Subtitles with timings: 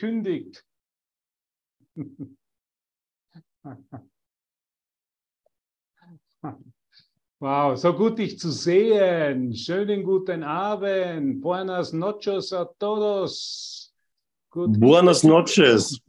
[0.00, 0.64] kündigt.
[7.38, 9.54] Wow, so gut dich zu sehen.
[9.54, 11.40] Schönen guten Abend.
[11.42, 13.94] Buenas noches a todos.
[14.50, 14.80] Gut.
[14.80, 16.00] Buenas noches.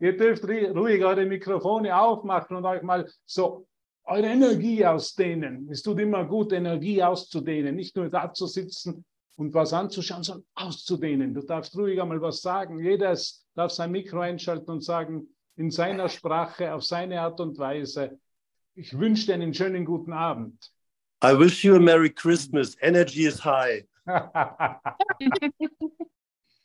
[0.00, 3.66] Ihr dürft ruhig eure Mikrofone aufmachen und euch mal so
[4.04, 5.68] eure Energie ausdehnen.
[5.70, 7.76] Es tut immer gut, Energie auszudehnen.
[7.76, 9.04] Nicht nur da zu sitzen
[9.36, 11.34] und was anzuschauen, sondern auszudehnen.
[11.34, 12.78] Du darfst ruhig einmal was sagen.
[12.78, 13.16] Jeder
[13.54, 18.18] darf sein Mikro einschalten und sagen in seiner Sprache, auf seine Art und Weise,
[18.74, 20.72] ich wünsche dir einen schönen guten Abend.
[21.22, 22.76] I wish you a Merry Christmas.
[22.80, 23.84] Energy is high.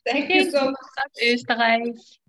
[0.04, 2.20] Thank you so much, Österreich.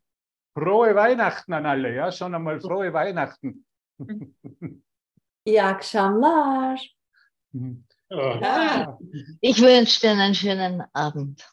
[0.53, 3.65] Frohe Weihnachten an alle, ja, schon einmal frohe Weihnachten.
[5.45, 6.95] İyi akşamlar.
[8.09, 8.97] Ja.
[9.41, 11.47] Ich wünsche dir einen schönen Abend.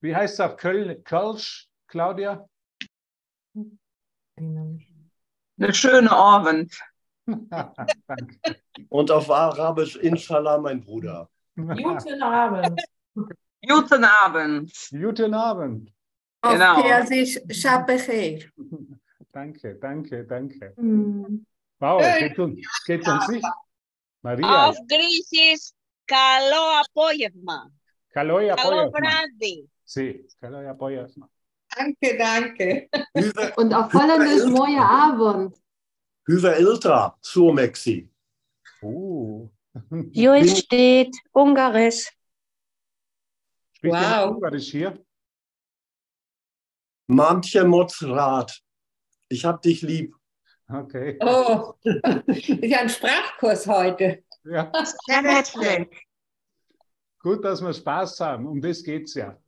[0.00, 1.02] Wie heißt es auf Köln?
[1.04, 2.48] Kölsch, Claudia?
[4.36, 4.80] Einen
[5.70, 6.76] schönen Abend.
[8.88, 11.30] Und auf Arabisch, Inshallah, mein Bruder.
[11.56, 12.80] Guten Abend.
[13.66, 14.72] Guten Abend.
[14.90, 15.92] Guten Abend.
[16.42, 16.74] Genau.
[16.74, 18.44] Auf Persisch, Shab Becher.
[19.32, 20.74] Danke, danke, danke.
[20.76, 21.44] Hm.
[21.80, 23.44] Wow, geht uns, geht uns nicht.
[24.22, 25.70] Maria, Auf Griechisch,
[26.05, 27.71] καλό απόγευμα.
[28.09, 28.89] καλό Καλό απόγευμα.
[28.89, 29.69] βράδυ.
[29.95, 31.29] Sí, καλό απόγευμα.
[31.75, 32.89] Danke, danke.
[33.19, 35.51] Hyvä, Und auf Holländisch Moje Abend.
[36.29, 38.09] hyvä ilta, suomeksi.
[38.81, 39.49] Uh.
[40.11, 42.01] Jules steht Ungarisch.
[43.75, 44.01] Spricht Wow.
[44.01, 44.91] jemand Ungarisch hier?
[47.07, 48.49] Manche Motzrat.
[49.29, 50.15] Ich hab dich lieb.
[50.81, 51.17] Okay.
[51.21, 51.73] Oh,
[52.27, 54.23] ist ja ein Sprachkurs heute.
[54.44, 54.70] Ja,
[57.20, 58.46] gut, dass wir Spaß haben.
[58.46, 59.38] Um das geht es ja.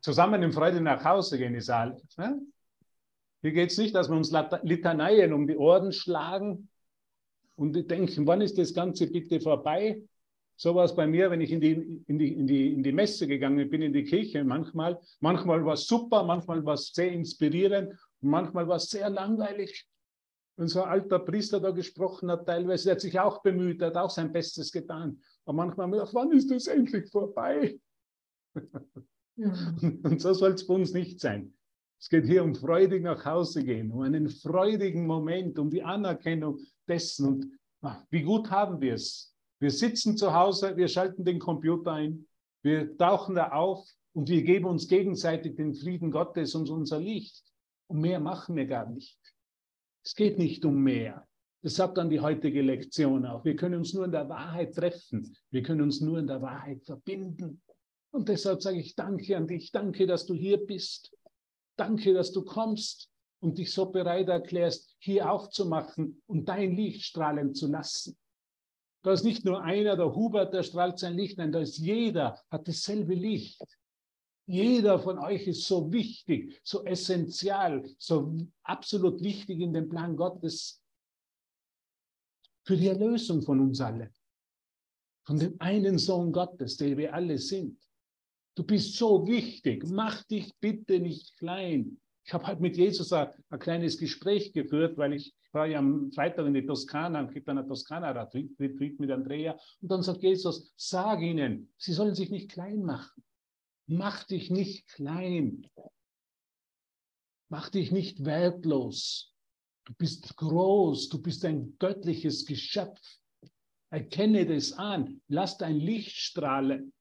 [0.00, 2.02] Zusammen in Freude nach Hause gehen ist alles.
[2.16, 2.40] Ne?
[3.42, 6.68] Hier geht es nicht, dass wir uns Litaneien um die Ohren schlagen
[7.54, 10.02] und denken, wann ist das Ganze bitte vorbei?
[10.56, 12.92] So war es bei mir, wenn ich in die, in, die, in, die, in die
[12.92, 14.98] Messe gegangen bin, in die Kirche manchmal.
[15.20, 19.86] Manchmal war es super, manchmal war es sehr inspirierend und manchmal war es sehr langweilig.
[20.58, 24.72] Unser alter Priester da gesprochen hat, teilweise, hat sich auch bemüht, hat auch sein Bestes
[24.72, 25.22] getan.
[25.44, 27.78] Aber manchmal haben wir gedacht, wann ist das endlich vorbei?
[29.36, 31.54] Und so soll es bei uns nicht sein.
[32.00, 36.58] Es geht hier um freudig nach Hause gehen, um einen freudigen Moment, um die Anerkennung
[36.88, 37.28] dessen.
[37.28, 37.46] Und
[37.82, 39.32] ach, wie gut haben wir es?
[39.60, 42.26] Wir sitzen zu Hause, wir schalten den Computer ein,
[42.62, 47.44] wir tauchen da auf und wir geben uns gegenseitig den Frieden Gottes und unser Licht.
[47.86, 49.18] Und mehr machen wir gar nicht.
[50.08, 51.28] Es geht nicht um mehr.
[51.60, 53.44] Das sagt dann die heutige Lektion auch.
[53.44, 55.36] Wir können uns nur in der Wahrheit treffen.
[55.50, 57.60] Wir können uns nur in der Wahrheit verbinden.
[58.10, 59.70] Und deshalb sage ich Danke an dich.
[59.70, 61.14] Danke, dass du hier bist.
[61.76, 63.10] Danke, dass du kommst
[63.40, 68.16] und dich so bereit erklärst, hier aufzumachen und dein Licht strahlen zu lassen.
[69.02, 72.40] Da ist nicht nur einer, der Hubert, der strahlt sein Licht, nein, da ist jeder,
[72.50, 73.62] hat dasselbe Licht.
[74.48, 80.82] Jeder von euch ist so wichtig, so essentiell, so absolut wichtig in dem Plan Gottes
[82.64, 84.10] für die Erlösung von uns alle.
[85.26, 87.78] Von dem einen Sohn Gottes, der wir alle sind.
[88.54, 89.86] Du bist so wichtig.
[89.86, 92.00] Mach dich bitte nicht klein.
[92.24, 96.10] Ich habe halt mit Jesus ein, ein kleines Gespräch geführt, weil ich, war ja am
[96.12, 99.58] Freitag in die Toskana und gibt eine Toskana-Retreat mit Andrea.
[99.82, 103.22] Und dann sagt Jesus, sag ihnen, sie sollen sich nicht klein machen.
[103.90, 105.66] Mach dich nicht klein.
[107.48, 109.34] Mach dich nicht wertlos.
[109.86, 113.00] Du bist groß, du bist ein göttliches Geschöpf.
[113.90, 115.22] Erkenne das an.
[115.28, 116.92] Lass dein Licht strahlen.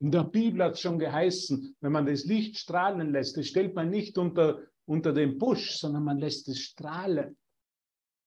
[0.00, 3.74] In der Bibel hat es schon geheißen, wenn man das Licht strahlen lässt, das stellt
[3.74, 7.38] man nicht unter, unter den Busch, sondern man lässt es strahlen.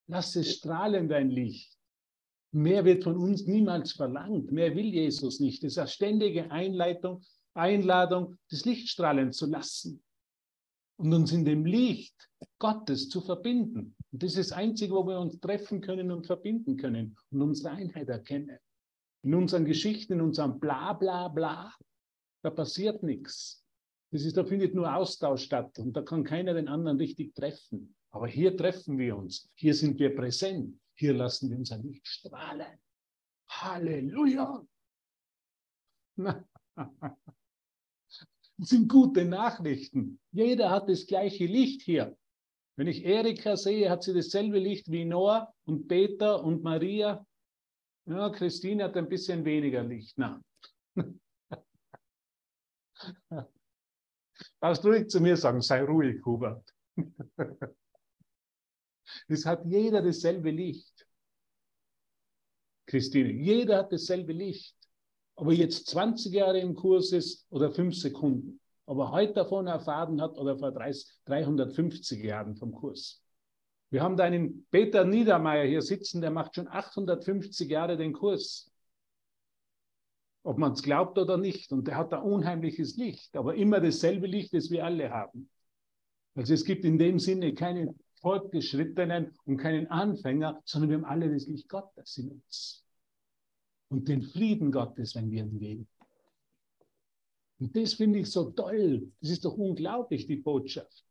[0.08, 1.78] Lass es strahlen, dein Licht.
[2.52, 4.50] Mehr wird von uns niemals verlangt.
[4.50, 5.62] Mehr will Jesus nicht.
[5.62, 10.02] Das ist eine ständige Einleitung, Einladung, das Licht strahlen zu lassen
[10.96, 12.14] und uns in dem Licht
[12.58, 13.96] Gottes zu verbinden.
[14.12, 17.70] Und das ist das Einzige, wo wir uns treffen können und verbinden können und unsere
[17.70, 18.58] Einheit erkennen.
[19.22, 21.74] In unseren Geschichten, in unserem Bla bla bla,
[22.42, 23.64] da passiert nichts.
[24.10, 27.96] Das ist, da findet nur Austausch statt und da kann keiner den anderen richtig treffen.
[28.10, 32.78] Aber hier treffen wir uns, hier sind wir präsent, hier lassen wir unser Licht strahlen.
[33.48, 34.64] Halleluja!
[38.56, 40.20] Das sind gute Nachrichten.
[40.32, 42.16] Jeder hat das gleiche Licht hier.
[42.76, 47.26] Wenn ich Erika sehe, hat sie dasselbe Licht wie Noah und Peter und Maria.
[48.06, 50.16] Ja, Christine hat ein bisschen weniger Licht.
[50.16, 50.40] Na.
[54.60, 56.74] Darfst ruhig zu mir sagen, sei ruhig, Hubert.
[59.28, 61.06] Es hat jeder dasselbe Licht.
[62.86, 64.76] Christine, jeder hat dasselbe Licht.
[65.36, 68.60] Ob er jetzt 20 Jahre im Kurs ist oder 5 Sekunden.
[68.86, 73.22] Ob er heute davon erfahren hat oder vor 30, 350 Jahren vom Kurs.
[73.90, 78.70] Wir haben da einen Peter Niedermeyer hier sitzen, der macht schon 850 Jahre den Kurs.
[80.42, 81.72] Ob man es glaubt oder nicht.
[81.72, 85.48] Und der hat da unheimliches Licht, aber immer dasselbe Licht, das wir alle haben.
[86.34, 91.32] Also es gibt in dem Sinne keinen Fortgeschrittenen und keinen Anfänger, sondern wir haben alle
[91.32, 92.83] das Licht Gottes in uns.
[93.94, 95.88] Und den Frieden Gottes, wenn wir ihn geben.
[97.60, 99.12] Und das finde ich so toll.
[99.20, 101.04] Das ist doch unglaublich, die Botschaft.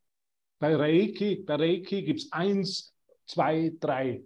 [0.59, 2.93] Bei Reiki, bei Reiki gibt es eins,
[3.25, 4.25] zwei, drei.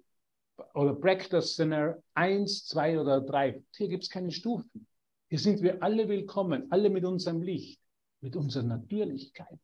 [0.74, 3.62] Oder Practice Center eins, zwei oder drei.
[3.76, 4.88] Hier gibt es keine Stufen.
[5.30, 7.80] Hier sind wir alle willkommen, alle mit unserem Licht,
[8.22, 9.60] mit unserer Natürlichkeit.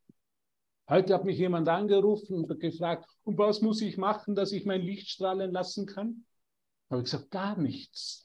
[0.87, 4.81] Heute hat mich jemand angerufen und gefragt, und was muss ich machen, dass ich mein
[4.81, 6.25] Licht strahlen lassen kann?
[6.91, 8.21] Habe ich gesagt, gar nichts.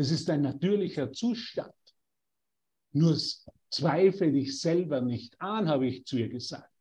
[0.00, 1.74] Das ist ein natürlicher Zustand.
[2.92, 3.18] Nur
[3.68, 6.72] zweifle dich selber nicht an, habe ich zu ihr gesagt.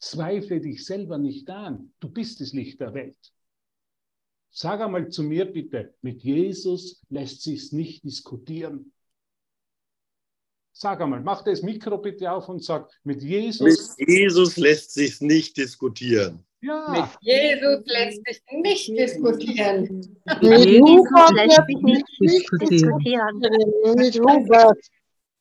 [0.00, 1.94] Zweifle dich selber nicht an.
[2.00, 3.32] Du bist das Licht der Welt.
[4.50, 8.92] Sag einmal zu mir bitte, mit Jesus lässt sich's nicht diskutieren.
[10.72, 13.96] Sag einmal, mach das Mikro bitte auf und sag, mit Jesus.
[13.96, 16.44] Mit Jesus lässt sich nicht diskutieren.
[16.64, 16.88] Ja.
[16.88, 20.00] Mit Jesus lässt sich nicht diskutieren.
[20.40, 23.38] Mit Jesus lässt sich nicht diskutieren.
[23.96, 24.78] Mit Hubert.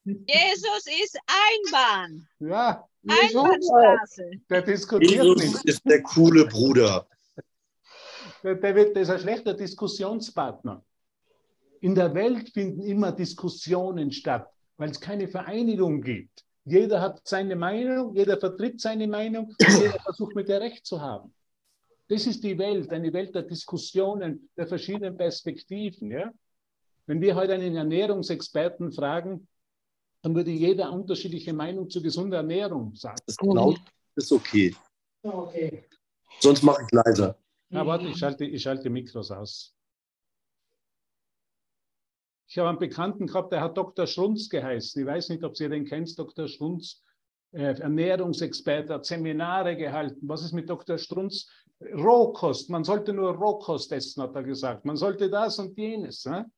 [0.04, 2.28] Jesus ist Einbahn.
[2.40, 4.32] Ja, Einbahnstraße.
[4.50, 5.66] der diskutiert Jesus nicht.
[5.66, 7.08] ist der coole Bruder.
[8.44, 10.84] Der, der, wird, der ist ein schlechter Diskussionspartner.
[11.80, 16.44] In der Welt finden immer Diskussionen statt, weil es keine Vereinigung gibt.
[16.66, 21.02] Jeder hat seine Meinung, jeder vertritt seine Meinung und jeder versucht mit der Recht zu
[21.02, 21.34] haben.
[22.08, 26.12] Das ist die Welt, eine Welt der Diskussionen, der verschiedenen Perspektiven.
[26.12, 26.32] Ja?
[27.06, 29.48] Wenn wir heute einen Ernährungsexperten fragen,
[30.22, 33.18] dann würde jeder unterschiedliche Meinung zu gesunder Ernährung sagen.
[33.26, 33.80] Das laut
[34.16, 34.74] ist okay.
[35.22, 35.86] Okay.
[36.40, 37.38] Sonst mache ich leiser.
[37.70, 39.74] Na, warte, ich schalte, ich schalte Mikros aus.
[42.48, 44.06] Ich habe einen Bekannten gehabt, der hat Dr.
[44.06, 45.02] Schrunz geheißen.
[45.02, 46.48] Ich weiß nicht, ob ihr den kennt, Dr.
[46.48, 47.02] Schrunz,
[47.52, 50.28] äh, Ernährungsexperte, hat Seminare gehalten.
[50.28, 50.98] Was ist mit Dr.
[50.98, 51.50] Strunz?
[51.82, 52.70] Rohkost.
[52.70, 54.86] Man sollte nur Rohkost essen, hat er gesagt.
[54.86, 56.26] Man sollte das und jenes.
[56.26, 56.50] Ne?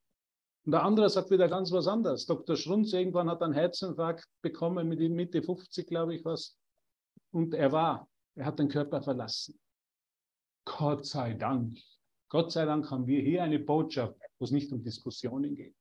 [0.65, 2.25] Und der andere sagt wieder ganz was anderes.
[2.25, 2.55] Dr.
[2.55, 6.57] Schrunz irgendwann hat einen Herzinfarkt bekommen, mit Mitte 50, glaube ich, was.
[7.31, 9.59] Und er war, er hat den Körper verlassen.
[10.65, 11.77] Gott sei Dank.
[12.29, 15.75] Gott sei Dank haben wir hier eine Botschaft, wo es nicht um Diskussionen geht.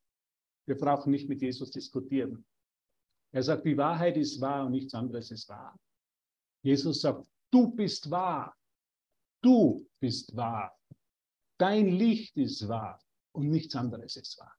[0.66, 2.44] Wir brauchen nicht mit Jesus diskutieren.
[3.32, 5.78] Er sagt, die Wahrheit ist wahr und nichts anderes ist wahr.
[6.62, 8.56] Jesus sagt, du bist wahr.
[9.42, 10.78] Du bist wahr.
[11.58, 12.98] Dein Licht ist wahr
[13.32, 14.56] und nichts anderes ist wahr.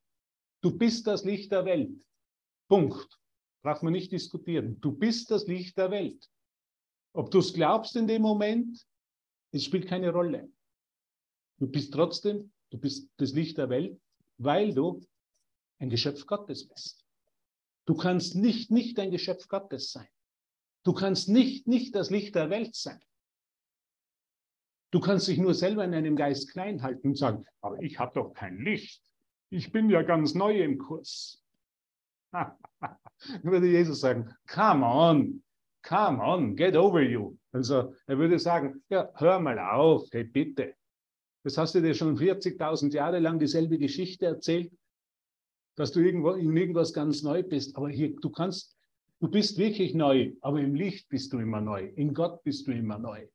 [0.61, 2.03] Du bist das Licht der Welt.
[2.67, 3.19] Punkt.
[3.63, 4.79] Braucht man nicht diskutieren.
[4.81, 6.29] Du bist das Licht der Welt.
[7.13, 8.85] Ob du es glaubst in dem Moment,
[9.51, 10.51] es spielt keine Rolle.
[11.59, 13.97] Du bist trotzdem, du bist das Licht der Welt,
[14.37, 15.01] weil du
[15.79, 17.05] ein Geschöpf Gottes bist.
[17.85, 20.09] Du kannst nicht nicht ein Geschöpf Gottes sein.
[20.83, 23.01] Du kannst nicht nicht das Licht der Welt sein.
[24.91, 28.13] Du kannst dich nur selber in deinem Geist klein halten und sagen, aber ich habe
[28.13, 29.01] doch kein Licht.
[29.49, 31.41] Ich bin ja ganz neu im Kurs.
[33.43, 35.43] würde Jesus sagen, come on,
[35.81, 37.37] come on, get over you.
[37.53, 40.75] Also er würde sagen, ja, hör mal auf, hey bitte.
[41.45, 44.73] Das hast du dir schon 40.000 Jahre lang dieselbe Geschichte erzählt,
[45.75, 47.75] dass du irgendwo in irgendwas ganz neu bist.
[47.75, 48.75] Aber hier, du kannst,
[49.19, 51.85] du bist wirklich neu, aber im Licht bist du immer neu.
[51.97, 53.27] In Gott bist du immer neu.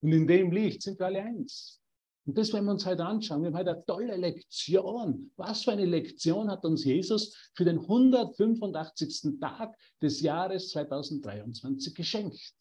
[0.00, 1.82] Und in dem Licht sind wir alle eins.
[2.24, 3.42] Und das werden wir uns heute anschauen.
[3.42, 5.30] Wir haben heute eine tolle Lektion.
[5.36, 9.38] Was für eine Lektion hat uns Jesus für den 185.
[9.38, 12.54] Tag des Jahres 2023 geschenkt?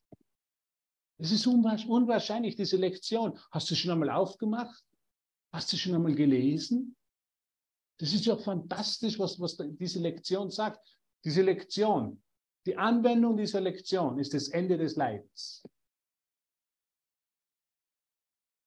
[1.19, 3.39] Es ist unwahrscheinlich, diese Lektion.
[3.51, 4.83] Hast du schon einmal aufgemacht?
[5.51, 6.95] Hast du schon einmal gelesen?
[7.99, 10.79] Das ist ja fantastisch, was, was diese Lektion sagt.
[11.25, 12.21] Diese Lektion,
[12.65, 15.63] die Anwendung dieser Lektion ist das Ende des Leidens.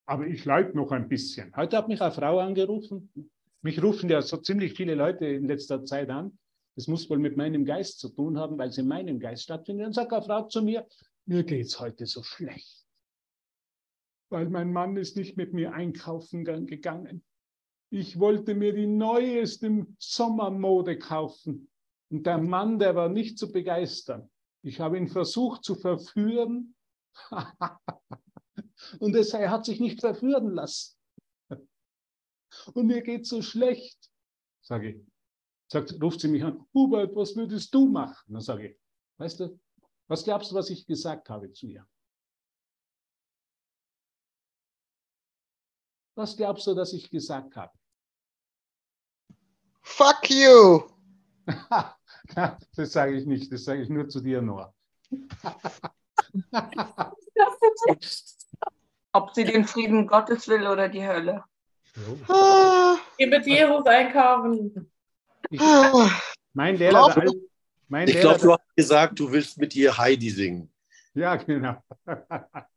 [0.05, 1.55] Aber ich leide noch ein bisschen.
[1.55, 3.11] Heute hat mich eine Frau angerufen.
[3.61, 6.37] Mich rufen ja so ziemlich viele Leute in letzter Zeit an.
[6.75, 9.85] Das muss wohl mit meinem Geist zu tun haben, weil es in meinem Geist stattfindet.
[9.85, 10.85] Dann sagt eine Frau zu mir,
[11.25, 12.82] mir geht es heute so schlecht,
[14.33, 17.23] weil mein Mann ist nicht mit mir einkaufen gegangen.
[17.91, 21.69] Ich wollte mir die neueste Sommermode kaufen.
[22.09, 24.29] Und der Mann, der war nicht zu begeistern.
[24.63, 26.75] Ich habe ihn versucht zu verführen.
[28.99, 30.97] Und es, er hat sich nicht verführen lassen.
[32.73, 34.09] Und mir geht so schlecht,
[34.61, 35.05] sage ich.
[35.71, 38.33] Sagt, ruft sie mich an, Hubert, was würdest du machen?
[38.33, 38.77] Dann sage ich,
[39.17, 39.59] weißt du,
[40.07, 41.87] was glaubst du, was ich gesagt habe zu ihr?
[46.15, 47.73] Was glaubst du, dass ich gesagt habe?
[49.81, 50.83] Fuck you!
[52.75, 54.73] das sage ich nicht, das sage ich nur zu dir, Noah.
[59.11, 61.43] Ob sie den Frieden Gottes will oder die Hölle.
[62.27, 64.91] Ah, Geh mit Jesus einkaufen.
[65.51, 65.61] Ich,
[66.53, 67.41] mein Lehrer, der Al-
[67.87, 70.71] mein Ich Lehrer, glaube, du hast gesagt, du willst mit ihr Heidi singen.
[71.13, 71.75] Ja, genau.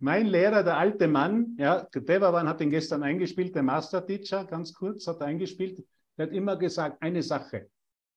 [0.00, 4.72] Mein Lehrer, der alte Mann, ja, Devavan hat ihn gestern eingespielt, der Master Teacher, ganz
[4.72, 5.84] kurz, hat er eingespielt,
[6.16, 7.68] der hat immer gesagt, eine Sache,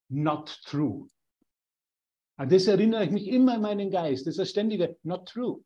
[0.09, 1.07] not true.
[2.37, 5.63] An das erinnere ich mich immer in meinen Geist, das ist das ständige, not true.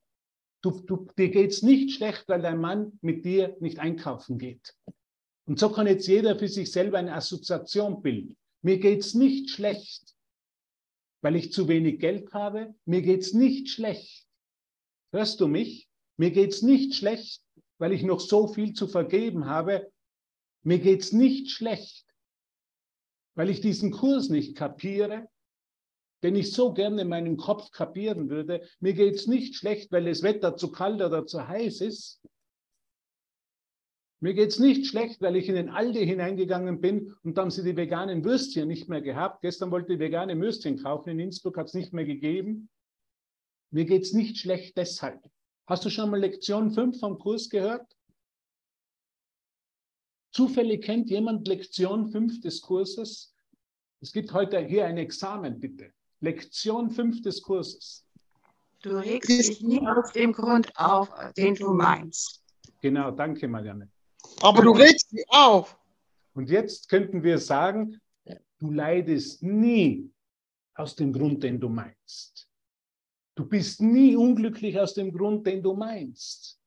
[0.62, 4.74] Du, du, dir geht es nicht schlecht, weil dein Mann mit dir nicht einkaufen geht.
[5.46, 8.38] Und so kann jetzt jeder für sich selber eine Assoziation bilden.
[8.62, 10.16] Mir geht es nicht schlecht,
[11.22, 12.74] weil ich zu wenig Geld habe.
[12.86, 14.26] Mir geht es nicht schlecht.
[15.14, 15.88] Hörst du mich?
[16.18, 17.44] Mir geht es nicht schlecht,
[17.78, 19.92] weil ich noch so viel zu vergeben habe.
[20.64, 22.08] Mir geht es nicht schlecht,
[23.36, 25.28] weil ich diesen Kurs nicht kapiere,
[26.24, 28.68] den ich so gerne in meinem Kopf kapieren würde.
[28.80, 32.20] Mir geht es nicht schlecht, weil das Wetter zu kalt oder zu heiß ist.
[34.20, 37.52] Mir geht es nicht schlecht, weil ich in den Aldi hineingegangen bin und da haben
[37.52, 39.42] sie die veganen Würstchen nicht mehr gehabt.
[39.42, 42.70] Gestern wollte ich vegane Würstchen kaufen, in Innsbruck hat es nicht mehr gegeben.
[43.74, 45.28] Mir geht es nicht schlecht deshalb.
[45.66, 47.98] Hast du schon mal Lektion 5 vom Kurs gehört?
[50.32, 53.34] Zufällig kennt jemand Lektion 5 des Kurses?
[54.00, 55.92] Es gibt heute hier ein Examen, bitte.
[56.20, 58.06] Lektion 5 des Kurses.
[58.84, 62.44] Du regst dich nie aus dem Grund auf, den du meinst.
[62.80, 63.90] Genau, danke, Marianne.
[64.42, 65.76] Aber du regst mich auf.
[66.36, 68.00] Und jetzt könnten wir sagen,
[68.60, 70.12] du leidest nie
[70.76, 72.33] aus dem Grund, den du meinst.
[73.36, 76.60] Du bist nie unglücklich aus dem Grund, den du meinst.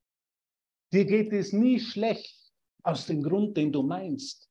[0.93, 4.49] Dir geht es nie schlecht aus dem Grund, den du meinst.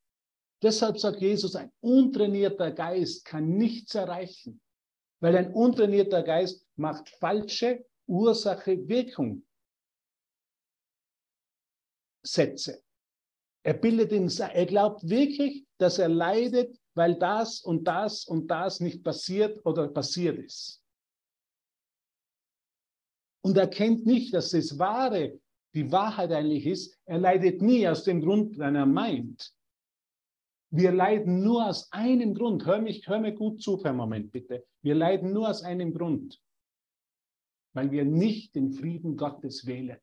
[0.61, 4.61] Deshalb sagt Jesus, ein untrainierter Geist kann nichts erreichen,
[5.19, 9.45] weil ein untrainierter Geist macht falsche Ursache-Wirkung
[12.25, 12.81] Sätze.
[13.63, 19.63] Er er glaubt wirklich, dass er leidet, weil das und das und das nicht passiert
[19.65, 20.84] oder passiert ist.
[23.45, 25.39] Und er kennt nicht, dass das Wahre,
[25.75, 29.53] die Wahrheit eigentlich ist, er leidet nie aus dem Grund, den er meint.
[30.71, 32.65] Wir leiden nur aus einem Grund.
[32.65, 34.65] Hör mich, hör mir gut zu für einen Moment, bitte.
[34.81, 36.41] Wir leiden nur aus einem Grund.
[37.73, 39.99] Weil wir nicht den Frieden Gottes wählen.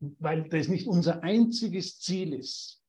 [0.00, 2.82] Weil das nicht unser einziges Ziel ist.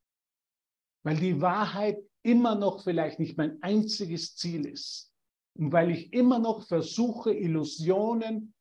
[1.03, 5.13] Weil die Wahrheit immer noch vielleicht nicht mein einziges Ziel ist.
[5.53, 8.55] Und weil ich immer noch versuche, Illusionen,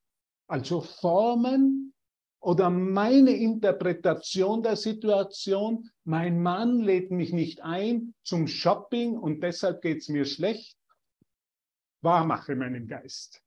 [0.47, 1.95] also Formen
[2.41, 9.83] oder meine Interpretation der Situation, mein Mann lädt mich nicht ein zum Shopping und deshalb
[9.83, 10.79] geht es mir schlecht,
[12.03, 13.43] wahr mache meinen Geist.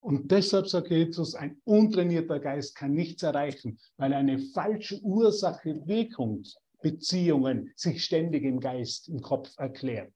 [0.00, 6.44] Und deshalb sagt Jesus, ein untrainierter Geist kann nichts erreichen, weil eine falsche Ursache-Wirkung
[6.82, 10.12] Beziehungen sich ständig im Geist, im Kopf erklärt.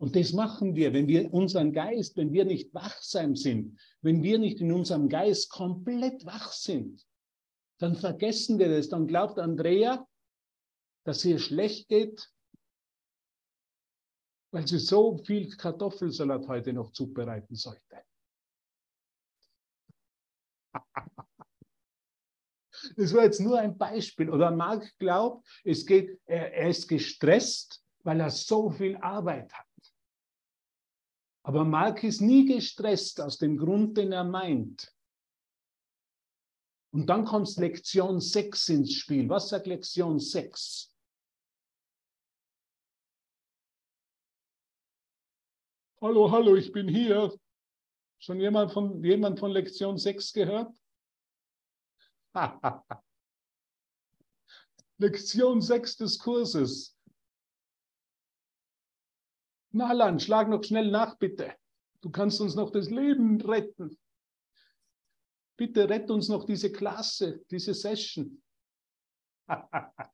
[0.00, 4.38] Und das machen wir, wenn wir unseren Geist, wenn wir nicht wachsam sind, wenn wir
[4.38, 7.06] nicht in unserem Geist komplett wach sind,
[7.76, 8.88] dann vergessen wir das.
[8.88, 10.08] Dann glaubt Andrea,
[11.04, 12.32] dass ihr schlecht geht,
[14.52, 18.02] weil sie so viel Kartoffelsalat heute noch zubereiten sollte.
[22.96, 24.30] Das war jetzt nur ein Beispiel.
[24.30, 29.69] Oder Marc glaubt, es geht, er, er ist gestresst, weil er so viel Arbeit hat.
[31.50, 34.94] Aber Mark ist nie gestresst aus dem Grund, den er meint.
[36.92, 39.28] Und dann kommt Lektion 6 ins Spiel.
[39.28, 40.94] Was sagt Lektion 6?
[46.00, 47.36] Hallo, hallo, ich bin hier.
[48.20, 50.72] Schon jemand von, jemand von Lektion 6 gehört?
[54.98, 56.96] Lektion 6 des Kurses.
[59.72, 61.54] Nalan, schlag noch schnell nach, bitte.
[62.00, 63.98] Du kannst uns noch das Leben retten.
[65.56, 68.42] Bitte rett uns noch diese Klasse, diese Session.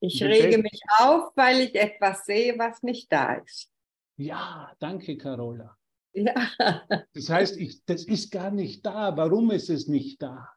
[0.00, 3.68] Ich rege mich auf, weil ich etwas sehe, was nicht da ist.
[4.16, 5.76] Ja, danke, Carola.
[6.12, 6.34] Ja.
[7.12, 9.16] Das heißt, ich, das ist gar nicht da.
[9.16, 10.52] Warum ist es nicht da?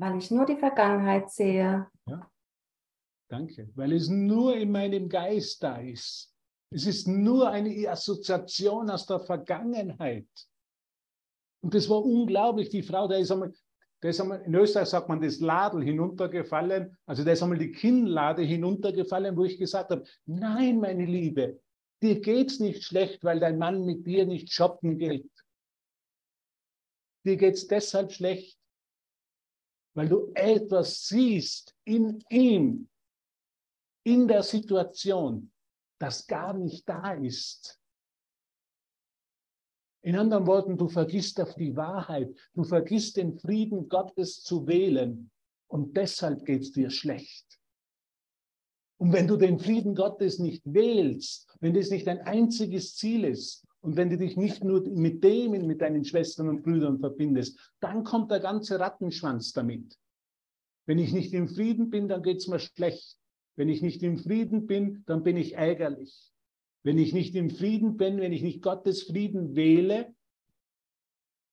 [0.00, 1.86] Weil ich nur die Vergangenheit sehe.
[3.28, 3.68] Danke.
[3.74, 6.34] Weil es nur in meinem Geist da ist.
[6.72, 10.26] Es ist nur eine Assoziation aus der Vergangenheit.
[11.62, 12.70] Und das war unglaublich.
[12.70, 13.52] Die Frau, der ist einmal,
[14.02, 16.96] der ist einmal in Österreich sagt man das Ladel hinuntergefallen.
[17.04, 21.60] Also da ist einmal die Kinnlade hinuntergefallen, wo ich gesagt habe, nein, meine Liebe,
[22.02, 25.30] dir geht's nicht schlecht, weil dein Mann mit dir nicht shoppen geht.
[27.26, 28.59] Dir geht's deshalb schlecht,
[30.00, 32.88] weil du etwas siehst in ihm,
[34.02, 35.52] in der Situation,
[35.98, 37.78] das gar nicht da ist.
[40.00, 45.30] In anderen Worten, du vergisst auf die Wahrheit, du vergisst den Frieden Gottes zu wählen
[45.68, 47.60] und deshalb geht es dir schlecht.
[48.96, 53.66] Und wenn du den Frieden Gottes nicht wählst, wenn das nicht dein einziges Ziel ist
[53.82, 58.04] und wenn du dich nicht nur mit dem, mit deinen Schwestern und Brüdern verbindest, dann
[58.04, 59.98] kommt der ganze Rattenschwanz damit.
[60.86, 63.16] Wenn ich nicht im Frieden bin, dann geht es mir schlecht.
[63.56, 66.30] Wenn ich nicht im Frieden bin, dann bin ich ärgerlich.
[66.82, 70.14] Wenn ich nicht im Frieden bin, wenn ich nicht Gottes Frieden wähle,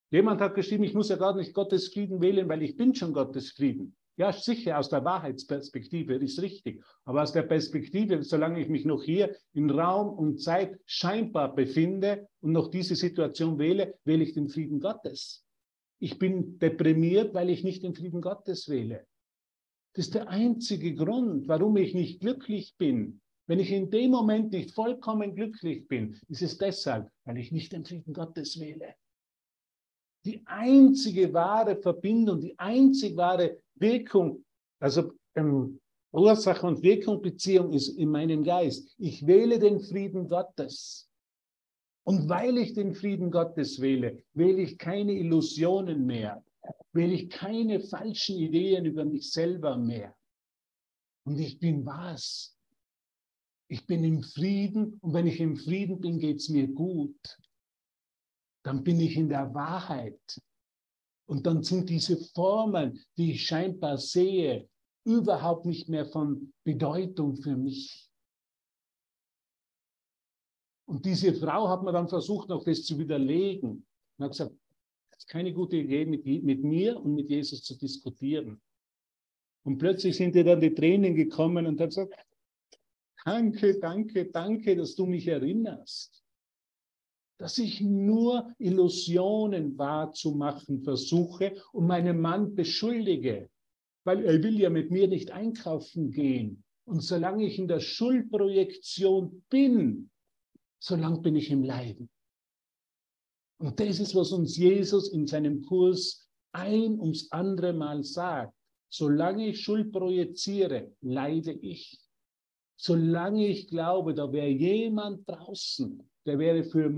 [0.09, 3.11] jemand hat geschrieben, ich muss ja gar nicht Gottes Frieden wählen, weil ich bin schon
[3.11, 3.96] Gottes Frieden.
[4.17, 6.83] Ja, sicher, aus der Wahrheitsperspektive ist richtig.
[7.05, 12.27] Aber aus der Perspektive, solange ich mich noch hier in Raum und Zeit scheinbar befinde
[12.41, 15.45] und noch diese Situation wähle, wähle ich den Frieden Gottes.
[15.99, 19.05] Ich bin deprimiert, weil ich nicht den Frieden Gottes wähle.
[19.93, 23.21] Das ist der einzige Grund, warum ich nicht glücklich bin.
[23.45, 27.71] Wenn ich in dem Moment nicht vollkommen glücklich bin, ist es deshalb, weil ich nicht
[27.71, 28.95] den Frieden Gottes wähle.
[30.27, 34.43] Die einzige wahre Verbindung, die einzig wahre Wirkung,
[34.77, 35.79] also ähm,
[36.11, 38.93] Ursache und Wirkung Beziehung ist in meinem Geist.
[38.97, 41.09] Ich wähle den Frieden Gottes.
[42.03, 46.43] Und weil ich den Frieden Gottes wähle, wähle ich keine Illusionen mehr,
[46.91, 50.13] wähle ich keine falschen Ideen über mich selber mehr.
[51.23, 52.53] Und ich bin was?
[53.69, 57.15] Ich bin im Frieden und wenn ich im Frieden bin, geht es mir gut.
[58.67, 60.41] Dann bin ich in der Wahrheit.
[61.25, 64.67] Und dann sind diese Formeln, die ich scheinbar sehe,
[65.05, 68.11] überhaupt nicht mehr von Bedeutung für mich.
[70.85, 73.87] Und diese Frau hat mir dann versucht, noch das zu widerlegen.
[74.17, 74.51] Und hat gesagt,
[75.11, 78.61] das ist keine gute Idee, mit, mit mir und mit Jesus zu diskutieren.
[79.63, 82.13] Und plötzlich sind ihr dann die Tränen gekommen und hat gesagt,
[83.23, 86.26] danke, danke, danke, dass du mich erinnerst.
[87.37, 93.49] Dass ich nur Illusionen wahrzumachen versuche und meinen Mann beschuldige,
[94.03, 96.63] weil er will ja mit mir nicht einkaufen gehen.
[96.85, 100.09] Und solange ich in der Schuldprojektion bin,
[100.79, 102.09] solange bin ich im Leiden.
[103.59, 108.53] Und das ist, was uns Jesus in seinem Kurs ein ums andere Mal sagt.
[108.89, 111.99] Solange ich Schuld projiziere, leide ich.
[112.79, 116.89] Solange ich glaube, da wäre jemand draußen, der wäre für,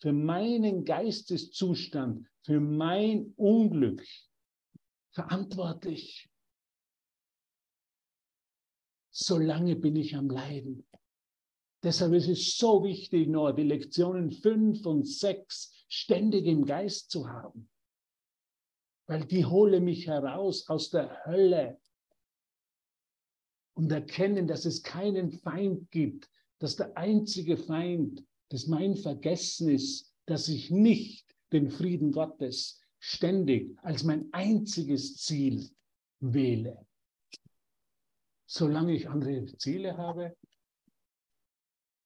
[0.00, 4.06] für meinen Geisteszustand, für mein Unglück
[5.10, 6.30] verantwortlich.
[9.10, 10.86] Solange bin ich am Leiden.
[11.82, 17.28] Deshalb ist es so wichtig, nur die Lektionen 5 und 6 ständig im Geist zu
[17.28, 17.68] haben.
[19.08, 21.80] Weil die hole mich heraus aus der Hölle
[23.74, 30.14] und erkennen, dass es keinen Feind gibt, dass der einzige Feind, das mein Vergessen ist,
[30.26, 35.70] dass ich nicht den Frieden Gottes ständig als mein einziges Ziel
[36.20, 36.86] wähle.
[38.46, 40.36] Solange ich andere Ziele habe,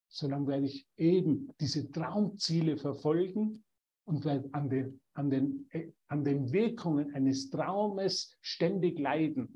[0.08, 3.64] solange werde ich eben diese Traumziele verfolgen
[4.04, 5.68] und werde an den, an, den,
[6.08, 9.54] an den Wirkungen eines Traumes ständig leiden.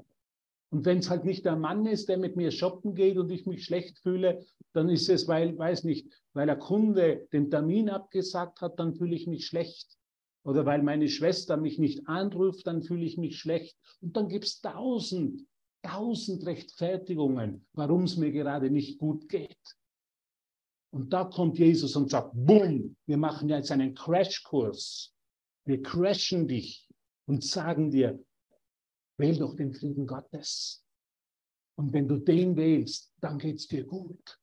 [0.71, 3.47] Und wenn es halt nicht der Mann ist, der mit mir shoppen geht und ich
[3.47, 8.61] mich schlecht fühle, dann ist es, weil, weiß nicht, weil der Kunde den Termin abgesagt
[8.61, 9.97] hat, dann fühle ich mich schlecht.
[10.45, 13.77] Oder weil meine Schwester mich nicht anruft, dann fühle ich mich schlecht.
[14.01, 15.43] Und dann gibt es tausend,
[15.83, 19.57] tausend Rechtfertigungen, warum es mir gerade nicht gut geht.
[20.91, 25.13] Und da kommt Jesus und sagt, bumm, wir machen jetzt einen Crashkurs.
[25.65, 26.89] Wir crashen dich
[27.27, 28.23] und sagen dir,
[29.19, 30.85] wähl doch den Frieden Gottes.
[31.77, 34.41] Und wenn du den wählst, dann geht's dir gut.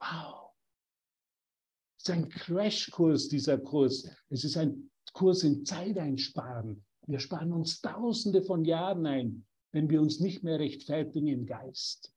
[0.00, 0.54] Wow.
[1.98, 4.08] ist ein Crashkurs, dieser Kurs.
[4.28, 6.84] Es ist ein Kurs in Zeit einsparen.
[7.06, 12.12] Wir sparen uns Tausende von Jahren ein, wenn wir uns nicht mehr rechtfertigen im Geist,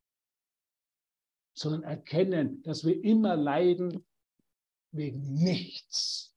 [1.54, 4.06] sondern erkennen, dass wir immer leiden
[4.92, 6.36] wegen nichts.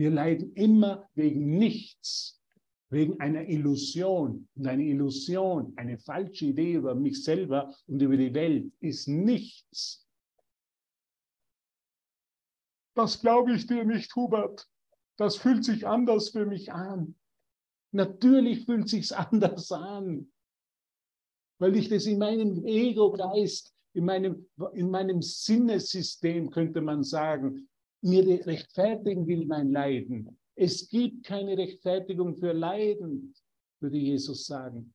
[0.00, 2.40] Wir leiden immer wegen nichts,
[2.88, 4.48] wegen einer Illusion.
[4.54, 10.08] Und eine Illusion, eine falsche Idee über mich selber und über die Welt ist nichts.
[12.94, 14.66] Das glaube ich dir nicht, Hubert.
[15.18, 17.14] Das fühlt sich anders für mich an.
[17.92, 20.32] Natürlich fühlt sich's anders an,
[21.58, 27.68] weil ich das in meinem Ego-Geist, in meinem, in meinem Sinnesystem, könnte man sagen,
[28.02, 30.38] mir rechtfertigen will mein Leiden.
[30.54, 33.34] Es gibt keine Rechtfertigung für Leiden,
[33.80, 34.94] würde Jesus sagen.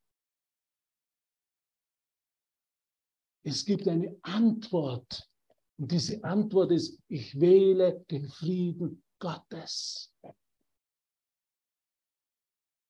[3.44, 5.30] Es gibt eine Antwort.
[5.78, 10.12] Und diese Antwort ist, ich wähle den Frieden Gottes.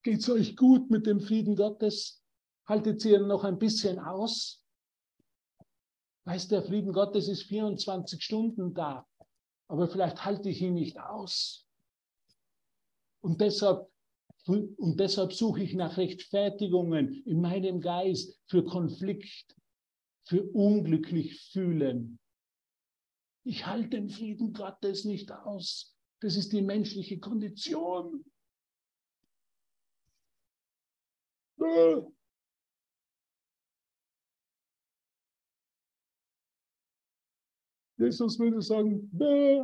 [0.03, 2.23] Geht es euch gut mit dem Frieden Gottes?
[2.67, 4.63] Haltet ihr noch ein bisschen aus?
[6.25, 9.05] Weiß der Frieden Gottes ist 24 Stunden da,
[9.67, 11.67] aber vielleicht halte ich ihn nicht aus.
[13.21, 13.89] Und deshalb,
[14.45, 19.55] und deshalb suche ich nach Rechtfertigungen in meinem Geist für Konflikt,
[20.27, 22.19] für unglücklich fühlen.
[23.43, 25.95] Ich halte den Frieden Gottes nicht aus.
[26.21, 28.25] Das ist die menschliche Kondition.
[37.97, 39.63] Jesus würde sagen, Bäh.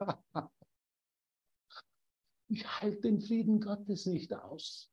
[2.48, 4.90] ich halte den Frieden Gottes nicht aus.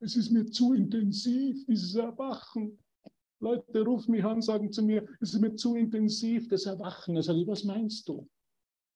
[0.00, 2.78] Es ist mir zu intensiv, dieses Erwachen.
[3.38, 7.20] Leute rufen mich an, sagen zu mir, es ist mir zu intensiv, das Erwachen.
[7.22, 8.28] Sage, was meinst du?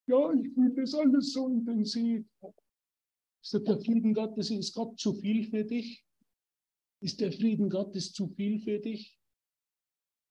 [0.08, 2.24] Ja, ich fühle das alles so intensiv.
[3.42, 6.04] Ist der Frieden Gottes, ist Gott zu viel für dich?
[7.00, 9.15] Ist der Frieden Gottes zu viel für dich?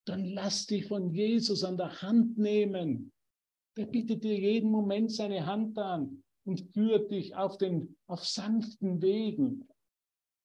[0.05, 3.11] Dann lass dich von Jesus an der Hand nehmen.
[3.75, 9.01] Der bietet dir jeden Moment seine Hand an und führt dich auf, den, auf sanften
[9.01, 9.67] Wegen.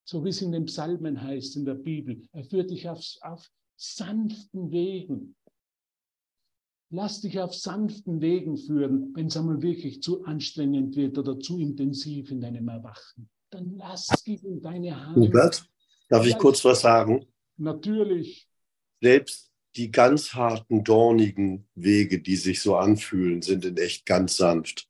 [0.04, 2.26] So wie es in den Psalmen heißt in der Bibel.
[2.32, 5.36] Er führt dich auf, auf sanften Wegen.
[6.92, 11.60] Lass dich auf sanften Wegen führen, wenn es einmal wirklich zu anstrengend wird oder zu
[11.60, 13.30] intensiv in deinem Erwachen.
[13.50, 15.16] Dann lass dich in deine Hand.
[15.16, 15.64] Hubert,
[16.08, 17.26] darf ich kurz was sagen?
[17.58, 18.48] Natürlich.
[19.00, 24.88] Selbst die ganz harten, dornigen Wege, die sich so anfühlen, sind in echt ganz sanft.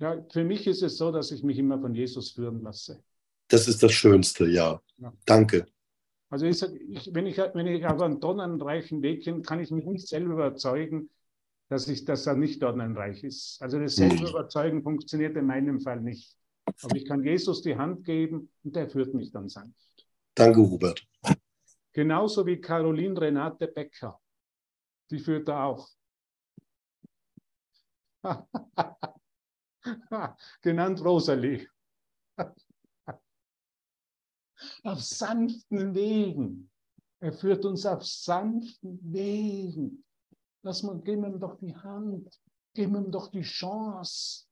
[0.00, 3.02] Ja, für mich ist es so, dass ich mich immer von Jesus führen lasse.
[3.48, 4.80] Das ist das Schönste, ja.
[4.98, 5.12] Ja.
[5.24, 5.66] Danke.
[6.30, 9.84] Also ich, ich, wenn, ich, wenn ich auf einen tonnenreichen Weg bin, kann ich mich
[9.86, 11.10] nicht selber überzeugen,
[11.68, 13.62] dass, ich, dass er nicht tonnenreich ist.
[13.62, 14.10] Also das Mhm.
[14.10, 16.36] Selbstüberzeugen funktioniert in meinem Fall nicht.
[16.82, 19.74] Aber ich kann Jesus die Hand geben und der führt mich dann sanft.
[20.34, 21.06] Danke, Hubert.
[21.92, 24.20] Genauso wie Caroline Renate Becker.
[25.10, 25.88] Die führt er auch.
[30.62, 31.68] Genannt Rosalie.
[34.82, 36.68] auf sanften Wegen.
[37.20, 40.04] Er führt uns auf sanften Wegen.
[40.62, 42.40] Lass mal, geben ihm doch die Hand,
[42.74, 44.46] geben ihm doch die Chance.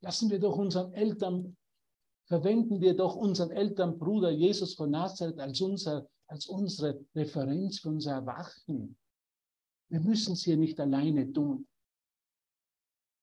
[0.00, 1.56] Lassen wir doch unseren Eltern,
[2.26, 8.12] verwenden wir doch unseren Elternbruder Jesus von Nazareth als, unser, als unsere Referenz für unser
[8.12, 8.96] Erwachen.
[9.90, 11.66] Wir müssen es hier nicht alleine tun.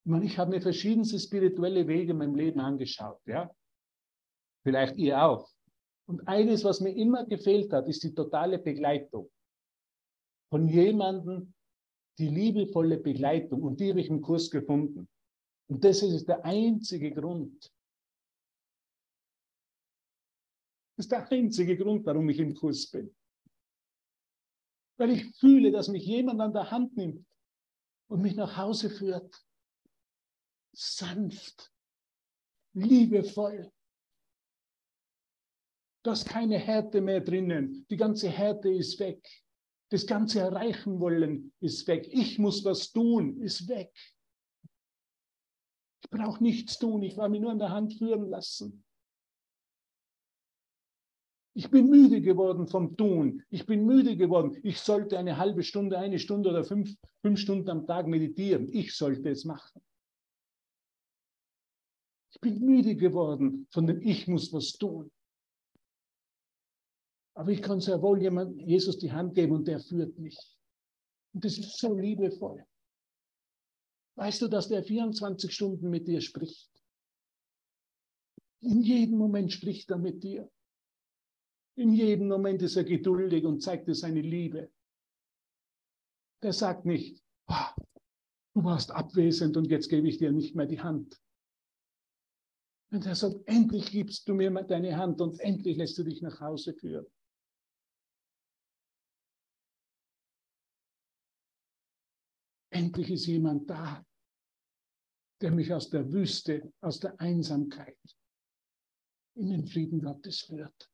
[0.04, 3.50] Ich, meine, ich habe mir verschiedenste spirituelle Wege in meinem Leben angeschaut, ja.
[4.64, 5.50] Vielleicht ihr auch.
[6.08, 9.32] Und eines, was mir immer gefehlt hat, ist die totale Begleitung.
[10.50, 11.54] Von jemandem,
[12.18, 13.64] die liebevolle Begleitung.
[13.64, 15.08] Und die habe ich im Kurs gefunden.
[15.67, 17.71] Und das ist der einzige Grund.
[20.95, 23.13] Das ist der einzige Grund, warum ich im Kurs bin.
[24.97, 27.28] Weil ich fühle, dass mich jemand an der Hand nimmt
[28.08, 29.45] und mich nach Hause führt.
[30.73, 31.73] Sanft,
[32.73, 33.71] liebevoll.
[36.04, 37.86] Da ist keine Härte mehr drinnen.
[37.89, 39.28] Die ganze Härte ist weg.
[39.89, 42.08] Das ganze Erreichen wollen ist weg.
[42.12, 43.91] Ich muss was tun, ist weg.
[46.15, 47.04] Brauche nichts tun.
[47.04, 48.84] Ich war mir nur an der Hand führen lassen.
[51.54, 53.43] Ich bin müde geworden vom Tun.
[53.49, 54.58] Ich bin müde geworden.
[54.63, 58.67] Ich sollte eine halbe Stunde, eine Stunde oder fünf, fünf Stunden am Tag meditieren.
[58.71, 59.82] Ich sollte es machen.
[62.32, 65.12] Ich bin müde geworden von dem Ich muss was tun.
[67.34, 70.38] Aber ich kann sehr wohl jemand Jesus die Hand geben und der führt mich.
[71.34, 72.65] Und das ist so liebevoll.
[74.15, 76.71] Weißt du, dass der 24 Stunden mit dir spricht?
[78.62, 80.49] In jedem Moment spricht er mit dir.
[81.78, 84.71] In jedem Moment ist er geduldig und zeigt dir seine Liebe.
[86.41, 87.75] Der sagt nicht, ah,
[88.54, 91.21] du warst abwesend und jetzt gebe ich dir nicht mehr die Hand.
[92.91, 96.39] Und er sagt, endlich gibst du mir deine Hand und endlich lässt du dich nach
[96.39, 97.06] Hause führen.
[102.76, 104.06] Endlich ist jemand da,
[105.40, 107.98] der mich aus der Wüste, aus der Einsamkeit
[109.36, 110.92] in den Frieden Gottes führt.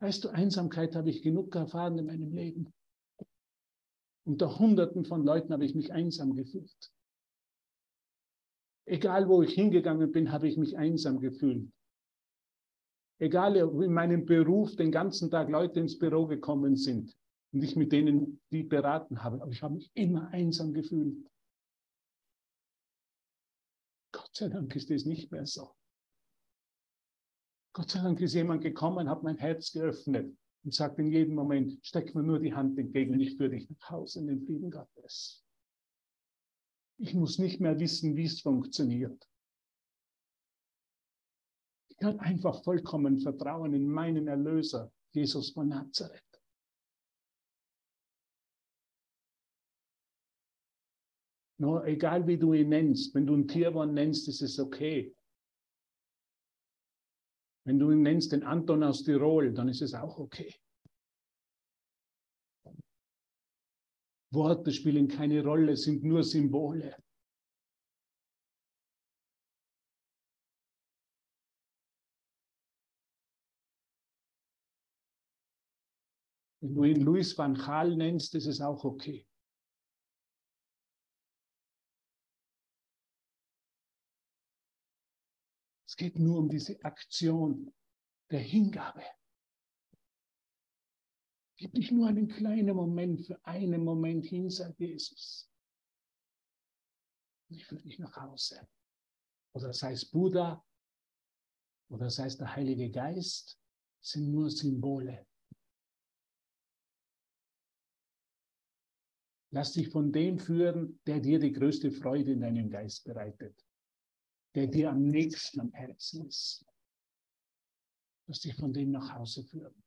[0.00, 2.70] Weißt du, Einsamkeit habe ich genug erfahren in meinem Leben.
[4.26, 6.92] Unter Hunderten von Leuten habe ich mich einsam gefühlt.
[8.84, 11.72] Egal, wo ich hingegangen bin, habe ich mich einsam gefühlt.
[13.18, 17.16] Egal, in meinem Beruf den ganzen Tag Leute ins Büro gekommen sind,
[17.52, 19.42] und ich mit denen die beraten habe.
[19.42, 21.26] Aber ich habe mich immer einsam gefühlt.
[24.12, 25.74] Gott sei Dank ist es nicht mehr so.
[27.72, 31.78] Gott sei Dank ist jemand gekommen, hat mein Herz geöffnet und sagt in jedem Moment,
[31.82, 34.70] steck mir nur die Hand entgegen und ich führe dich nach Hause in den Frieden
[34.70, 35.44] Gottes.
[36.98, 39.26] Ich muss nicht mehr wissen, wie es funktioniert.
[41.88, 46.29] Ich kann einfach vollkommen vertrauen in meinen Erlöser, Jesus von Nazareth.
[51.60, 55.14] No, egal wie du ihn nennst, wenn du einen Tierborn nennst, ist es okay.
[57.66, 60.54] Wenn du ihn nennst den Anton aus Tirol, dann ist es auch okay.
[64.32, 66.96] Worte spielen keine Rolle, sind nur Symbole.
[76.62, 79.26] Wenn du ihn Louis van Gaal nennst, ist es auch okay.
[86.00, 87.74] Geht nur um diese Aktion
[88.30, 89.04] der Hingabe.
[91.58, 95.52] Gib dich nur einen kleinen Moment für einen Moment hin, sagt Jesus.
[97.50, 98.66] Und ich führe dich nach Hause.
[99.52, 100.64] Oder sei es Buddha,
[101.90, 103.60] oder sei es der Heilige Geist,
[104.00, 105.26] sind nur Symbole.
[109.50, 113.69] Lass dich von dem führen, der dir die größte Freude in deinem Geist bereitet
[114.54, 116.64] der dir am nächsten am Herzen ist.
[118.26, 119.82] Lass dich von dem nach Hause führen.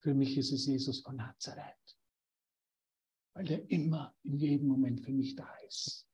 [0.00, 1.98] Für mich ist es Jesus von Nazareth,
[3.34, 6.06] weil er immer in jedem Moment für mich da ist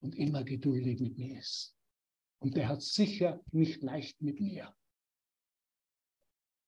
[0.00, 1.76] und immer geduldig mit mir ist.
[2.38, 4.76] Und der hat sicher nicht leicht mit mir.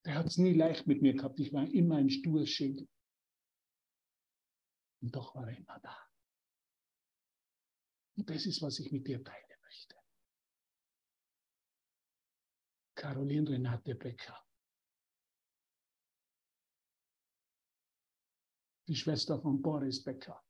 [0.07, 1.39] Der hat es nie leicht mit mir gehabt.
[1.41, 2.89] Ich war immer ein Sturschild.
[5.01, 6.08] Und doch war er immer da.
[8.19, 9.95] Und das ist, was ich mit dir teilen möchte.
[12.97, 14.45] Caroline Renate Becker.
[18.89, 20.45] Die Schwester von Boris Becker.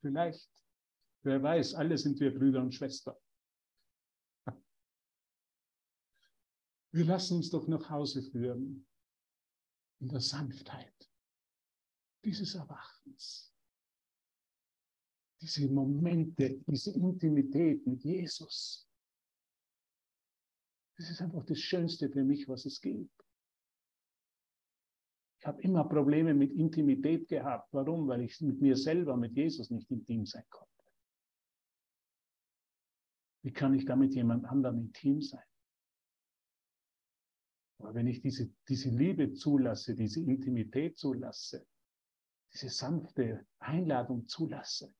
[0.00, 0.50] Vielleicht,
[1.22, 3.16] wer weiß, alle sind wir Brüder und Schwestern.
[6.90, 8.88] Wir lassen uns doch nach Hause führen
[10.00, 11.08] in der Sanftheit
[12.24, 13.47] dieses Erwachens
[15.40, 18.88] diese Momente, diese Intimität mit Jesus.
[20.96, 23.12] Das ist einfach das Schönste für mich, was es gibt.
[25.40, 27.72] Ich habe immer Probleme mit Intimität gehabt.
[27.72, 28.08] Warum?
[28.08, 30.68] Weil ich mit mir selber, mit Jesus nicht intim sein konnte.
[33.42, 35.44] Wie kann ich da mit jemand anderem intim sein?
[37.78, 41.64] Aber wenn ich diese, diese Liebe zulasse, diese Intimität zulasse,
[42.52, 44.92] diese sanfte Einladung zulasse,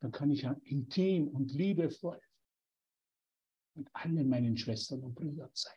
[0.00, 2.20] dann kann ich ja intim und liebevoll
[3.74, 5.76] mit allen meinen Schwestern und Brüdern sein.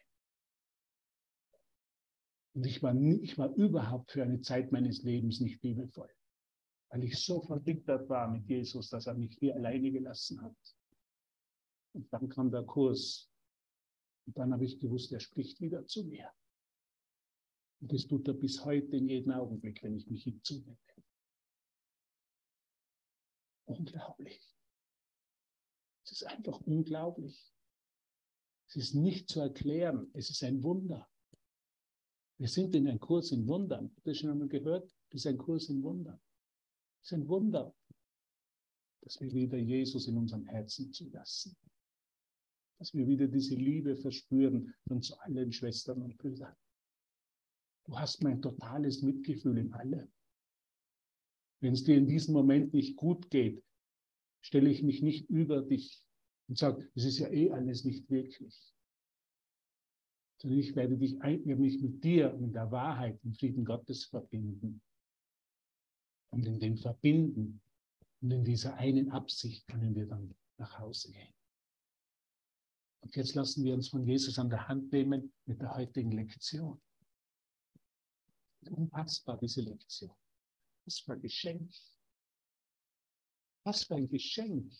[2.53, 6.09] Und ich war, ich war überhaupt für eine Zeit meines Lebens nicht liebevoll,
[6.89, 10.57] weil ich so verbittert war mit Jesus, dass er mich hier alleine gelassen hat.
[11.93, 13.31] Und dann kam der Kurs.
[14.25, 16.31] Und dann habe ich gewusst, er spricht wieder zu mir.
[17.81, 20.88] Und das tut er bis heute in jedem Augenblick, wenn ich mich ihm zuwende.
[23.69, 24.41] Unglaublich.
[26.03, 27.53] Es ist einfach unglaublich.
[28.67, 30.09] Es ist nicht zu erklären.
[30.13, 31.07] Es ist ein Wunder.
[32.37, 33.91] Wir sind in einem Kurs in Wundern.
[33.95, 34.89] Habt ihr schon einmal gehört?
[35.11, 36.19] Das ist ein Kurs in Wundern.
[37.03, 37.75] ist ein Wunder,
[39.01, 41.55] dass wir wieder Jesus in unserem Herzen zulassen.
[42.79, 46.55] Dass wir wieder diese Liebe verspüren von zu allen Schwestern und Brüdern.
[47.85, 50.11] Du hast mein totales Mitgefühl in allem.
[51.61, 53.63] Wenn es dir in diesem Moment nicht gut geht,
[54.41, 56.03] stelle ich mich nicht über dich
[56.47, 58.73] und sage, es ist ja eh alles nicht wirklich.
[60.41, 64.81] Sondern ich werde dich, werde mich mit dir in der Wahrheit, im Frieden Gottes verbinden.
[66.31, 67.61] Und in dem Verbinden
[68.21, 71.33] und in dieser einen Absicht können wir dann nach Hause gehen.
[73.01, 76.81] Und jetzt lassen wir uns von Jesus an der Hand nehmen mit der heutigen Lektion.
[78.69, 80.11] Unfassbar, diese Lektion.
[80.89, 81.71] Was für ein Geschenk.
[83.63, 84.73] Was für ein Geschenk.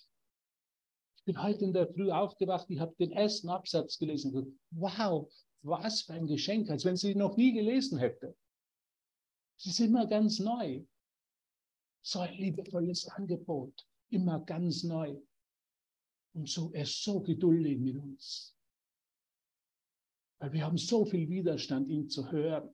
[1.18, 4.36] Ich bin heute in der Früh aufgewacht, ich habe den ersten Absatz gelesen.
[4.36, 8.36] Und wow, was für ein Geschenk, als wenn sie noch nie gelesen hätte.
[9.58, 10.84] Sie ist immer ganz neu.
[12.02, 15.16] So ein liebevolles Angebot, immer ganz neu.
[16.34, 18.56] Und so, er ist so geduldig mit uns.
[20.40, 22.74] Weil wir haben so viel Widerstand, ihn zu hören.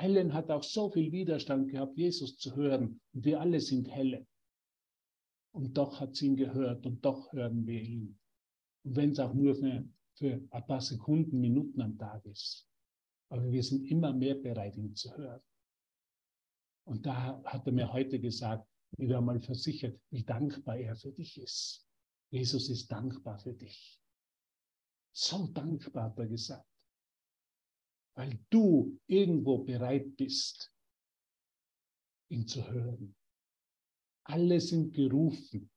[0.00, 3.00] Helen hat auch so viel Widerstand gehabt, Jesus zu hören.
[3.12, 4.26] Und wir alle sind Helen.
[5.52, 8.18] Und doch hat sie ihn gehört und doch hören wir ihn.
[8.84, 12.66] Und wenn es auch nur für, für ein paar Sekunden, Minuten am Tag ist.
[13.28, 15.42] Aber wir sind immer mehr bereit, ihn zu hören.
[16.84, 21.40] Und da hat er mir heute gesagt, wieder einmal versichert, wie dankbar er für dich
[21.40, 21.86] ist.
[22.30, 24.00] Jesus ist dankbar für dich.
[25.12, 26.69] So dankbar hat er gesagt.
[28.20, 30.70] Weil du irgendwo bereit bist,
[32.28, 33.16] ihn zu hören.
[34.24, 35.70] Alle sind gerufen,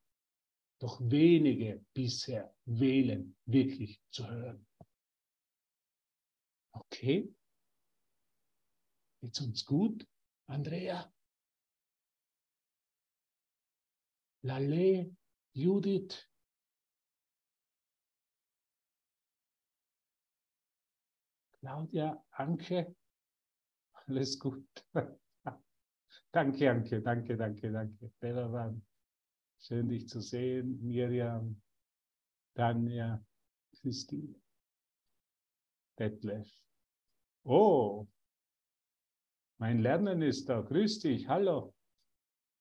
[0.82, 4.68] doch wenige bisher wählen, wirklich zu hören.
[6.74, 7.34] Okay?
[9.22, 10.06] Geht's uns gut,
[10.48, 11.14] Andrea?
[14.42, 15.16] Lale,
[15.54, 16.30] Judith,
[21.63, 22.93] Claudia, Anke,
[23.93, 24.67] alles gut.
[26.34, 28.12] danke, Anke, danke, danke, danke.
[28.19, 28.86] Belavan,
[29.62, 30.86] schön dich zu sehen.
[30.86, 31.62] Miriam,
[32.54, 33.26] Tanja,
[33.80, 34.36] Christine,
[35.97, 36.52] Detlef.
[37.45, 38.08] Oh,
[39.58, 40.60] mein Lernen ist da.
[40.60, 41.73] Grüß dich, hallo.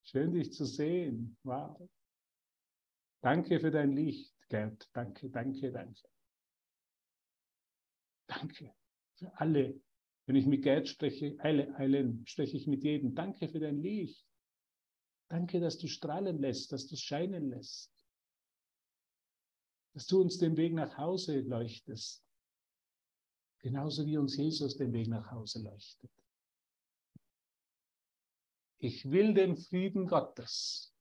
[0.04, 1.36] Schön dich zu sehen.
[1.42, 1.90] Wow.
[3.20, 4.88] Danke für dein Licht, Gerd.
[4.92, 6.08] Danke, danke, danke.
[8.28, 8.72] Danke
[9.14, 9.80] für alle.
[10.26, 13.14] Wenn ich mit Gerd spreche, Eile, Eilen, spreche ich mit jedem.
[13.14, 14.26] Danke für dein Licht.
[15.28, 17.90] Danke, dass du strahlen lässt, dass du scheinen lässt.
[19.94, 22.24] Dass du uns den Weg nach Hause leuchtest.
[23.60, 26.10] Genauso wie uns Jesus den Weg nach Hause leuchtet.
[28.78, 30.92] Ich will den Frieden Gottes.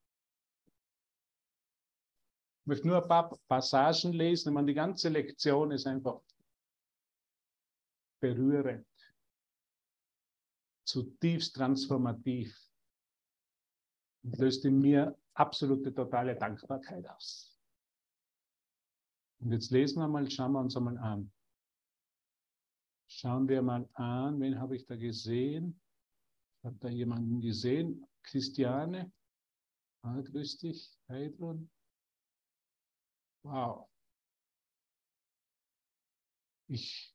[2.60, 4.54] Ich möchte nur ein paar Passagen lesen.
[4.54, 6.20] Man, die ganze Lektion ist einfach
[8.22, 8.86] berührend,
[10.86, 12.56] zutiefst transformativ
[14.22, 17.58] und löst in mir absolute totale Dankbarkeit aus.
[19.40, 21.32] Und jetzt lesen wir mal, schauen wir uns einmal an.
[23.08, 25.80] Schauen wir mal an, wen habe ich da gesehen?
[26.58, 29.12] Ich habe da jemanden gesehen, Christiane.
[30.02, 31.68] Ah, grüß dich, Heidrun.
[33.42, 33.88] Wow.
[36.68, 37.12] Ich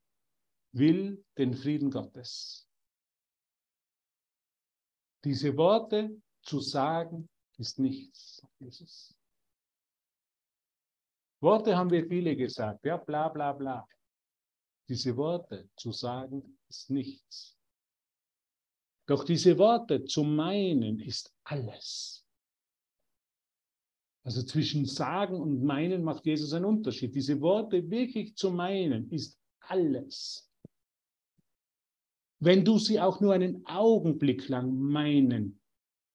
[0.78, 2.68] will den Frieden Gottes.
[5.24, 9.16] Diese Worte zu sagen, ist nichts, Jesus.
[11.42, 13.88] Worte haben wir viele gesagt, ja, bla bla bla.
[14.88, 17.58] Diese Worte zu sagen, ist nichts.
[19.06, 22.26] Doch diese Worte zu meinen, ist alles.
[24.24, 27.16] Also zwischen Sagen und Meinen macht Jesus einen Unterschied.
[27.16, 30.47] Diese Worte wirklich zu meinen, ist alles
[32.39, 35.60] wenn du sie auch nur einen Augenblick lang meinen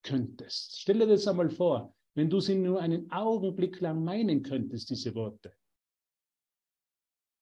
[0.03, 0.81] könntest.
[0.81, 5.15] Stell dir das einmal vor, wenn du sie nur einen Augenblick lang meinen könntest, diese
[5.15, 5.55] Worte,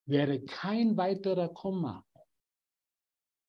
[0.07, 2.07] wäre kein weiterer Komma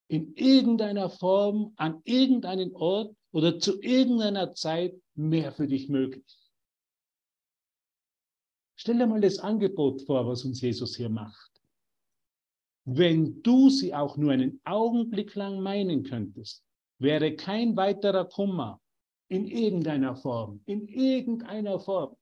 [0.07, 6.37] in irgendeiner Form, an irgendeinem Ort oder zu irgendeiner Zeit mehr für dich möglich.
[8.75, 11.50] Stell dir mal das Angebot vor, was uns Jesus hier macht
[12.85, 16.63] wenn du sie auch nur einen Augenblick lang meinen könntest,
[16.99, 18.79] wäre kein weiterer Kummer
[19.27, 22.15] in irgendeiner Form, in irgendeiner Form.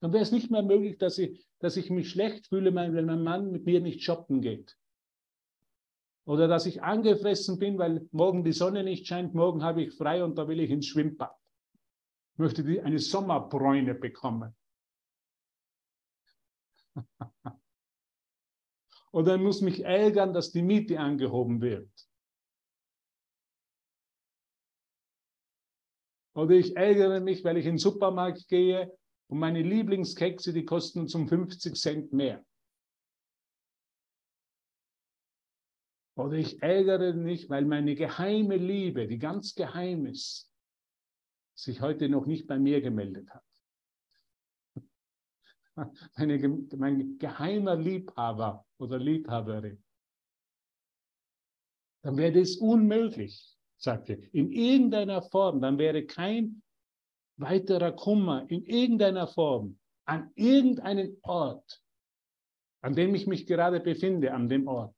[0.00, 3.22] Dann wäre es nicht mehr möglich, dass ich, dass ich mich schlecht fühle, wenn mein
[3.22, 4.76] Mann mit mir nicht shoppen geht.
[6.24, 10.24] Oder dass ich angefressen bin, weil morgen die Sonne nicht scheint, morgen habe ich frei
[10.24, 11.36] und da will ich ins Schwimmbad.
[12.32, 14.54] Ich möchte eine Sommerbräune bekommen.
[19.16, 21.88] Oder ich muss mich ärgern, dass die Miete angehoben wird.
[26.34, 28.94] Oder ich ärgere mich, weil ich in den Supermarkt gehe
[29.28, 32.44] und meine Lieblingskekse, die kosten uns um 50 Cent mehr.
[36.18, 40.52] Oder ich ärgere mich, weil meine geheime Liebe, die ganz geheim ist,
[41.54, 43.45] sich heute noch nicht bei mir gemeldet hat.
[46.16, 49.82] Meine, mein geheimer Liebhaber oder Liebhaberin.
[52.02, 56.62] Dann wäre es unmöglich, sagte, in irgendeiner Form, dann wäre kein
[57.36, 61.82] weiterer Kummer in irgendeiner Form an irgendeinen Ort,
[62.80, 64.94] an dem ich mich gerade befinde, an dem Ort,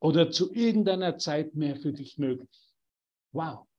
[0.00, 2.72] oder zu irgendeiner Zeit mehr für dich möglich.
[3.32, 3.69] Wow.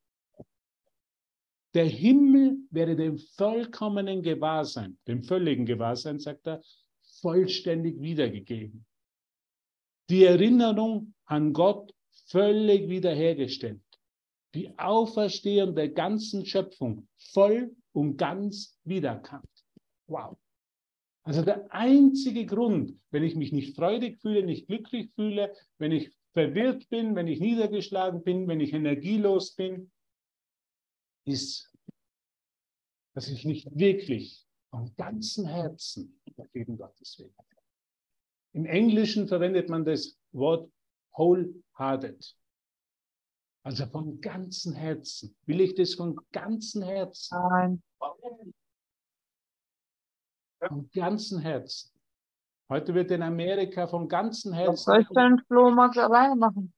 [1.74, 6.62] Der Himmel wäre dem vollkommenen Gewahrsein, dem völligen Gewahrsein, sagt er,
[7.22, 8.86] vollständig wiedergegeben.
[10.10, 11.94] Die Erinnerung an Gott
[12.28, 13.82] völlig wiederhergestellt.
[14.54, 19.48] Die Auferstehung der ganzen Schöpfung voll und ganz wiedererkannt.
[20.08, 20.38] Wow.
[21.24, 26.12] Also der einzige Grund, wenn ich mich nicht freudig fühle, nicht glücklich fühle, wenn ich
[26.34, 29.92] verwirrt bin, wenn ich niedergeschlagen bin, wenn ich energielos bin,
[31.26, 31.72] ist,
[33.14, 37.34] dass ich nicht wirklich vom ganzen Herzen der Frieden Gottes will.
[38.54, 40.72] Im Englischen verwendet man das Wort
[41.14, 42.36] wholehearted.
[43.64, 45.36] Also vom ganzen Herzen.
[45.46, 47.38] Will ich das von ganzem Herzen?
[47.38, 47.84] Nein.
[50.60, 51.92] Vom ganzen Herzen.
[52.70, 54.78] Heute wird in Amerika vom ganzen Was Herzen.
[54.78, 56.74] soll ich denn einen Flohmarkt alleine machen?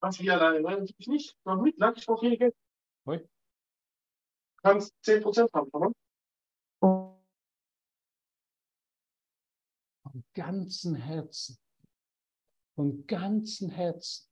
[0.00, 0.60] Was wir alleine?
[0.60, 1.36] Nein, ich nicht.
[1.44, 1.78] Noch mit.
[1.78, 2.56] Lang ich noch hier Geld.
[3.06, 3.28] Hoi.
[4.62, 5.92] Kannst 10% haben, oder?
[10.02, 11.58] Vom ganzen Herzen.
[12.74, 14.28] Vom ganzen Herzen.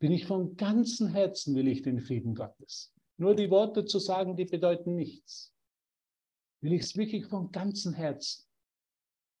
[0.00, 2.92] Bin ich von ganzem Herzen will ich den Frieden Gottes.
[3.16, 5.52] Nur die Worte zu sagen, die bedeuten nichts.
[6.60, 8.44] Will ich es wirklich von ganzem Herzen.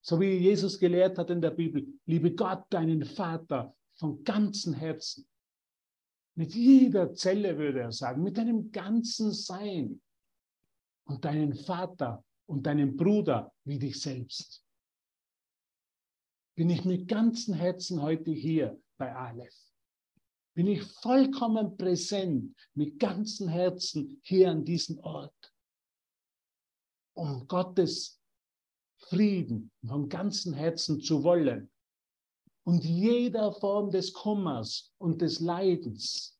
[0.00, 5.28] So wie Jesus gelehrt hat in der Bibel, liebe Gott, deinen Vater von ganzem Herzen.
[6.38, 10.00] Mit jeder Zelle würde er sagen, mit deinem ganzen Sein.
[11.04, 14.62] Und deinen Vater und deinen Bruder wie dich selbst.
[16.54, 19.72] Bin ich mit ganzem Herzen heute hier bei Aleph?
[20.54, 25.52] Bin ich vollkommen präsent mit ganzem Herzen hier an diesem Ort?
[27.16, 28.20] Um Gottes
[29.08, 31.68] Frieden von ganzem Herzen zu wollen
[32.68, 36.38] und jeder Form des Kummers und des Leidens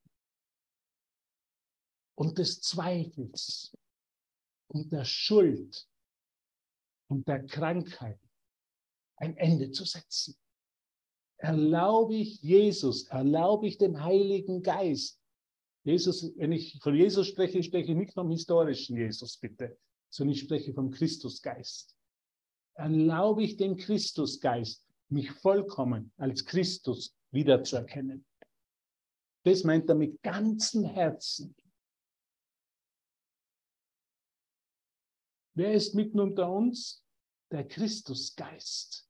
[2.13, 3.75] und des Zweifels
[4.67, 5.89] und der Schuld
[7.07, 8.19] und der Krankheit
[9.15, 10.37] ein Ende zu setzen.
[11.37, 15.19] Erlaube ich Jesus, erlaube ich dem Heiligen Geist.
[15.83, 19.79] Jesus, wenn ich von Jesus spreche, spreche ich nicht vom historischen Jesus, bitte,
[20.11, 21.97] sondern ich spreche vom Christusgeist.
[22.75, 28.25] Erlaube ich dem Christusgeist, mich vollkommen als Christus wiederzuerkennen.
[29.43, 31.55] Das meint er mit ganzem Herzen.
[35.55, 37.03] Wer ist mitten unter uns?
[37.51, 39.09] Der Christusgeist.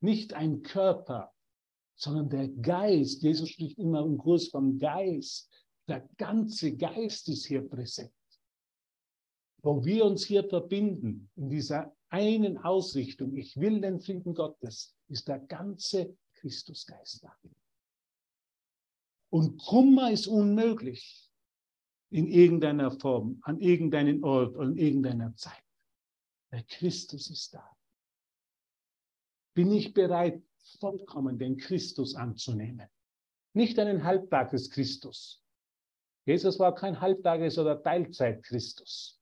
[0.00, 1.32] Nicht ein Körper,
[1.96, 3.22] sondern der Geist.
[3.22, 5.50] Jesus spricht immer im Kurs vom Geist.
[5.88, 8.12] Der ganze Geist ist hier präsent.
[9.62, 15.28] Wo wir uns hier verbinden, in dieser einen Ausrichtung, ich will den Frieden Gottes, ist
[15.28, 17.34] der ganze Christusgeist da.
[19.30, 21.30] Und Kummer ist unmöglich
[22.10, 25.62] in irgendeiner Form, an irgendeinem Ort oder in irgendeiner Zeit.
[26.50, 27.76] Der Christus ist da.
[29.54, 30.42] Bin ich bereit,
[30.80, 32.88] vollkommen den Christus anzunehmen?
[33.52, 35.44] Nicht einen Halbtages Christus.
[36.24, 39.20] Jesus war kein Halbtages- oder Teilzeit-Christus.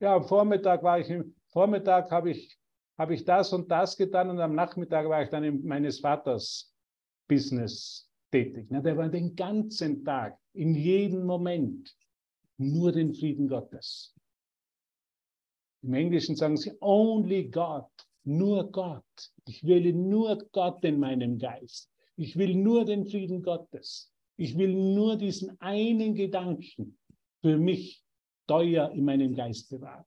[0.00, 2.58] Ja, am Vormittag war ich im Vormittag habe ich,
[2.98, 6.72] habe ich das und das getan und am Nachmittag war ich dann in meines Vaters
[7.28, 8.66] Business tätig.
[8.70, 11.94] Na, der war den ganzen Tag, in jedem Moment,
[12.56, 14.14] nur den Frieden Gottes.
[15.82, 17.90] Im Englischen sagen sie only God,
[18.24, 19.04] nur Gott.
[19.46, 21.90] Ich will nur Gott in meinem Geist.
[22.16, 24.10] Ich will nur den Frieden Gottes.
[24.36, 26.98] Ich will nur diesen einen Gedanken
[27.42, 28.02] für mich
[28.46, 30.04] teuer in meinem Geist bewahren.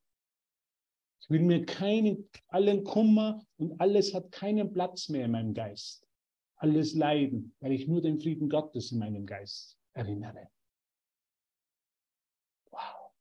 [1.28, 6.08] Ich will mir keinen, allen Kummer und alles hat keinen Platz mehr in meinem Geist.
[6.56, 10.50] Alles Leiden, weil ich nur den Frieden Gottes in meinem Geist erinnere.
[12.72, 13.12] Wow.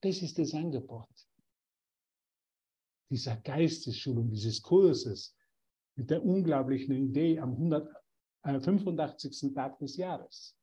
[0.00, 1.08] Das ist das Angebot.
[3.10, 5.36] Dieser Geistesschulung, dieses Kurses
[5.96, 7.50] mit der unglaublichen Idee am
[8.44, 9.52] 185.
[9.54, 10.56] Tag des Jahres.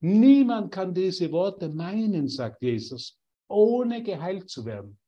[0.00, 3.20] Niemand kann diese Worte meinen, sagt Jesus,
[3.54, 4.98] ohne geheilt zu werden.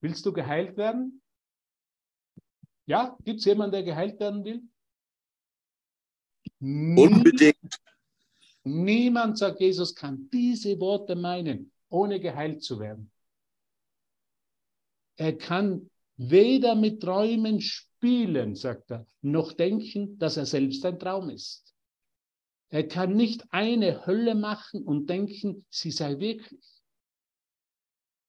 [0.00, 1.22] Willst du geheilt werden?
[2.86, 4.62] Ja, gibt es jemanden, der geheilt werden will?
[6.60, 7.80] Unbedingt.
[8.64, 13.10] Niemand, sagt Jesus, kann diese Worte meinen, ohne geheilt zu werden.
[15.16, 21.30] Er kann weder mit Träumen spielen, sagt er, noch denken, dass er selbst ein Traum
[21.30, 21.74] ist.
[22.68, 26.69] Er kann nicht eine Hölle machen und denken, sie sei wirklich.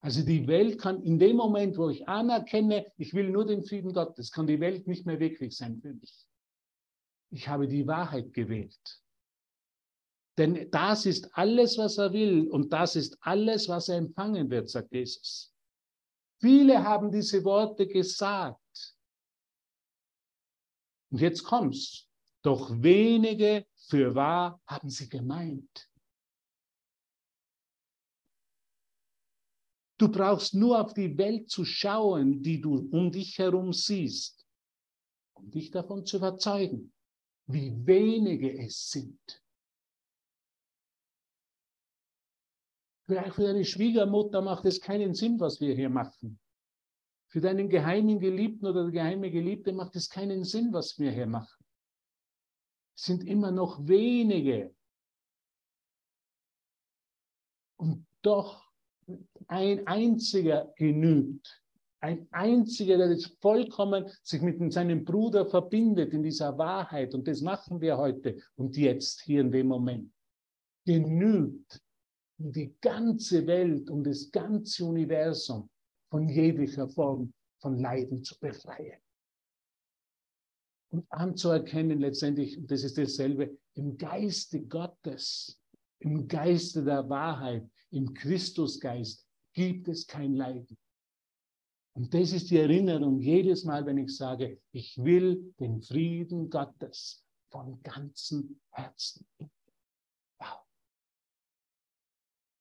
[0.04, 3.94] Also die Welt kann in dem Moment, wo ich anerkenne, ich will nur den Frieden
[3.94, 6.28] Gottes, kann die Welt nicht mehr wirklich sein für mich.
[7.30, 9.02] Ich habe die Wahrheit gewählt.
[10.38, 14.70] Denn das ist alles, was er will und das ist alles, was er empfangen wird,
[14.70, 15.54] sagt Jesus.
[16.40, 18.58] Viele haben diese Worte gesagt.
[21.12, 22.08] Und jetzt kommt's.
[22.42, 25.91] Doch wenige für wahr haben sie gemeint.
[30.02, 34.48] Du brauchst nur auf die Welt zu schauen, die du um dich herum siehst,
[35.34, 36.92] um dich davon zu überzeugen,
[37.46, 39.44] wie wenige es sind.
[43.06, 46.40] Vielleicht für deine Schwiegermutter macht es keinen Sinn, was wir hier machen.
[47.28, 51.28] Für deinen geheimen Geliebten oder die geheime Geliebte macht es keinen Sinn, was wir hier
[51.28, 51.64] machen.
[52.96, 54.76] Es sind immer noch wenige.
[57.78, 58.71] Und doch
[59.52, 61.62] ein einziger genügt.
[62.00, 67.14] Ein einziger, der das vollkommen sich mit seinem Bruder verbindet in dieser Wahrheit.
[67.14, 70.12] Und das machen wir heute und jetzt, hier in dem Moment.
[70.86, 71.80] Genügt,
[72.40, 75.70] um die ganze Welt, um das ganze Universum
[76.10, 79.00] von jeglicher Form von Leiden zu befreien.
[80.92, 85.62] Und anzuerkennen letztendlich, das ist dasselbe, im Geiste Gottes,
[86.00, 90.78] im Geiste der Wahrheit, im Christusgeist gibt es kein Leiden.
[91.94, 97.26] Und das ist die Erinnerung jedes Mal, wenn ich sage, ich will den Frieden Gottes
[97.50, 99.28] von ganzem Herzen.
[100.40, 100.66] Wow.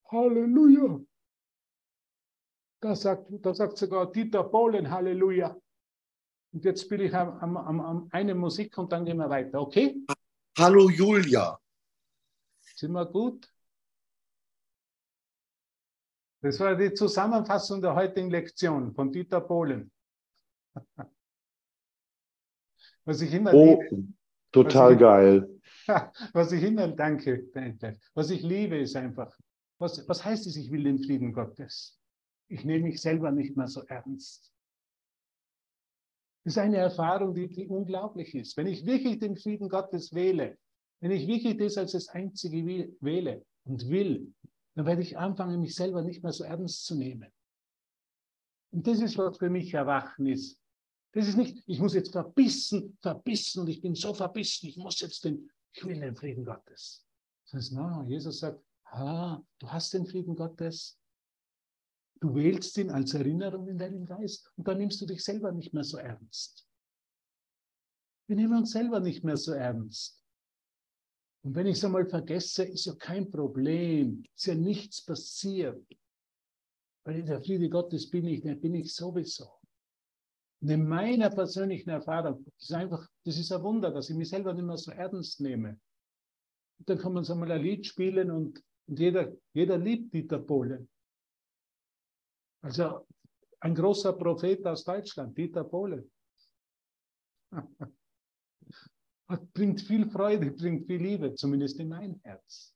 [0.06, 1.00] Halleluja.
[2.80, 5.56] Da sagt, da sagt sogar Dieter Bohlen Halleluja.
[6.52, 9.60] Und jetzt spiele ich am, am, am, am eine Musik und dann gehen wir weiter,
[9.60, 9.96] okay?
[10.58, 11.60] Hallo Julia.
[12.74, 13.48] Sind wir gut?
[16.42, 19.90] Das war die Zusammenfassung der heutigen Lektion von Dieter Bohlen.
[23.04, 24.08] Was ich immer Oh, liebe,
[24.52, 25.60] total ich- geil.
[26.32, 27.48] was ich immer danke,
[28.14, 29.36] was ich liebe, ist einfach,
[29.78, 31.98] was, was heißt es, ich will den Frieden Gottes?
[32.48, 34.52] Ich nehme mich selber nicht mehr so ernst.
[36.44, 38.56] Das ist eine Erfahrung, die, die unglaublich ist.
[38.56, 40.58] Wenn ich wirklich den Frieden Gottes wähle,
[41.00, 42.64] wenn ich wirklich das als das Einzige
[43.00, 44.32] wähle und will,
[44.74, 47.30] dann werde ich anfangen, mich selber nicht mehr so ernst zu nehmen.
[48.72, 50.60] Und das ist, was für mich Erwachen ist.
[51.12, 55.00] Das ist nicht, ich muss jetzt verbissen, verbissen und ich bin so verbissen, ich muss
[55.00, 57.04] jetzt den, ich will den Frieden Gottes.
[57.44, 61.00] Das heißt, na, Jesus sagt, ah, du hast den Frieden Gottes,
[62.20, 65.74] du wählst ihn als Erinnerung in deinem Geist und dann nimmst du dich selber nicht
[65.74, 66.68] mehr so ernst.
[68.28, 70.19] Wir nehmen uns selber nicht mehr so ernst.
[71.42, 75.86] Und wenn ich es einmal vergesse, ist ja kein Problem, ist ja nichts passiert.
[77.04, 79.50] Weil der Friede Gottes bin ich, bin ich sowieso.
[80.60, 84.28] Und in meiner persönlichen Erfahrung, das ist einfach, das ist ein Wunder, dass ich mich
[84.28, 85.80] selber nicht mehr so ernst nehme.
[86.78, 90.38] Und dann kann man so mal ein Lied spielen und, und jeder, jeder liebt Dieter
[90.38, 90.90] Bohlen.
[92.62, 93.06] Also
[93.60, 96.10] ein großer Prophet aus Deutschland, Dieter Bohlen.
[99.30, 102.74] Hat, bringt viel Freude, bringt viel Liebe, zumindest in mein Herz.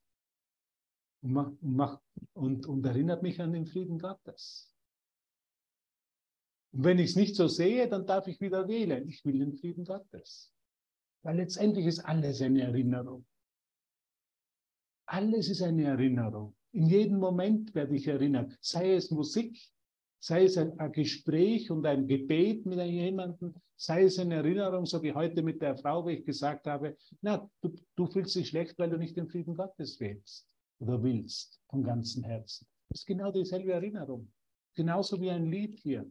[1.20, 2.02] Und, macht, und, macht,
[2.32, 4.72] und, und erinnert mich an den Frieden Gottes.
[6.72, 9.08] Und wenn ich es nicht so sehe, dann darf ich wieder wählen.
[9.08, 10.52] Ich will den Frieden Gottes.
[11.22, 13.26] Weil letztendlich ist alles eine Erinnerung.
[15.06, 16.54] Alles ist eine Erinnerung.
[16.70, 18.56] In jedem Moment werde ich erinnert.
[18.60, 19.60] Sei es Musik,
[20.24, 25.02] sei es ein, ein Gespräch und ein Gebet mit jemandem, sei es eine Erinnerung, so
[25.02, 28.78] wie heute mit der Frau, wo ich gesagt habe, na, du, du fühlst dich schlecht,
[28.78, 30.48] weil du nicht den Frieden Gottes wählst
[30.78, 32.66] oder willst, von ganzem Herzen.
[32.88, 34.32] Das ist genau dieselbe Erinnerung.
[34.74, 36.10] Genauso wie ein Lied hier.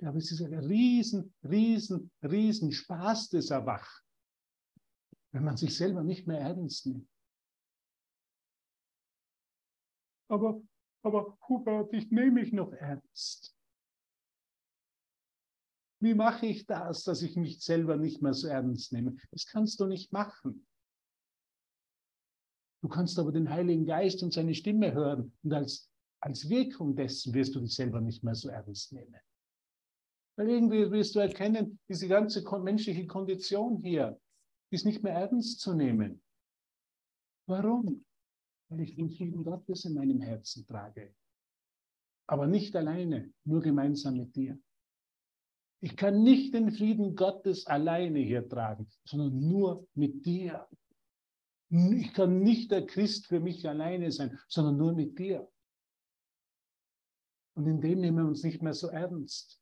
[0.00, 4.04] Ja, aber es ist ein riesen, riesen, riesen Spaß, das Erwachen.
[5.32, 7.08] Wenn man sich selber nicht mehr ernst nimmt.
[10.28, 10.60] aber,
[11.02, 13.54] aber Hubert, ich nehme mich noch ernst.
[16.00, 19.16] Wie mache ich das, dass ich mich selber nicht mehr so ernst nehme?
[19.32, 20.66] Das kannst du nicht machen.
[22.82, 25.90] Du kannst aber den Heiligen Geist und seine Stimme hören und als,
[26.20, 29.20] als Wirkung dessen wirst du dich selber nicht mehr so ernst nehmen.
[30.36, 34.20] Weil irgendwie wirst du erkennen, diese ganze menschliche Kondition hier
[34.70, 36.22] ist nicht mehr ernst zu nehmen.
[37.48, 38.04] Warum?
[38.68, 41.14] Weil ich den Frieden Gottes in meinem Herzen trage.
[42.26, 44.58] Aber nicht alleine, nur gemeinsam mit dir.
[45.80, 50.68] Ich kann nicht den Frieden Gottes alleine hier tragen, sondern nur mit dir.
[51.70, 55.48] Ich kann nicht der Christ für mich alleine sein, sondern nur mit dir.
[57.54, 59.60] Und in dem nehmen wir uns nicht mehr so ernst.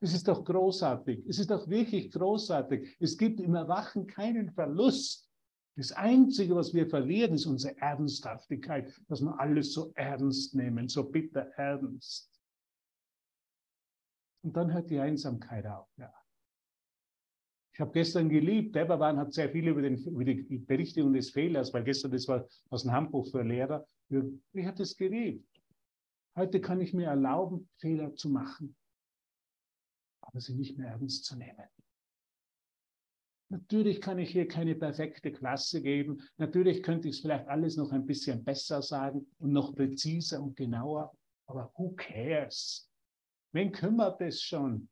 [0.00, 1.26] Es ist doch großartig.
[1.26, 2.96] Es ist doch wirklich großartig.
[3.00, 5.25] Es gibt im Erwachen keinen Verlust.
[5.76, 11.04] Das Einzige, was wir verlieren, ist unsere Ernsthaftigkeit, dass wir alles so ernst nehmen, so
[11.04, 12.32] bitter ernst.
[14.42, 15.88] Und dann hört die Einsamkeit auf.
[15.98, 16.12] Ja.
[17.74, 21.74] Ich habe gestern geliebt, Eberwan hat sehr viel über, den, über die Berichtigung des Fehlers,
[21.74, 23.86] weil gestern das war aus dem Handbuch für Lehrer.
[24.08, 25.46] Ich habe das geliebt.
[26.36, 28.74] Heute kann ich mir erlauben, Fehler zu machen,
[30.22, 31.68] aber sie nicht mehr ernst zu nehmen.
[33.48, 36.20] Natürlich kann ich hier keine perfekte Klasse geben.
[36.36, 40.56] Natürlich könnte ich es vielleicht alles noch ein bisschen besser sagen und noch präziser und
[40.56, 41.12] genauer.
[41.46, 42.90] Aber who cares?
[43.52, 44.88] Wen kümmert es schon?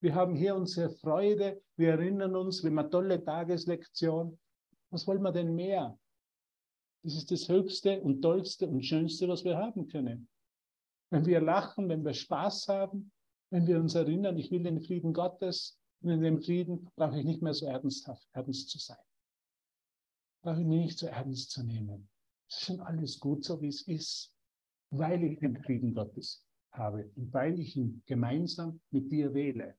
[0.00, 4.36] Wir haben hier unsere Freude, wir erinnern uns, wir haben eine tolle Tageslektion.
[4.90, 5.96] Was wollen wir denn mehr?
[7.04, 10.28] Das ist das Höchste und Tollste und Schönste, was wir haben können.
[11.10, 13.12] Wenn wir lachen, wenn wir Spaß haben,
[13.50, 17.24] wenn wir uns erinnern, ich will den Frieden Gottes und in dem Frieden brauche ich
[17.24, 18.96] nicht mehr so ernsthaft, ernst zu sein.
[20.42, 22.08] Brauche ich mich nicht so ernst zu nehmen.
[22.48, 24.34] Es ist schon alles gut, so wie es ist,
[24.90, 29.76] weil ich den Frieden Gottes habe und weil ich ihn gemeinsam mit dir wähle.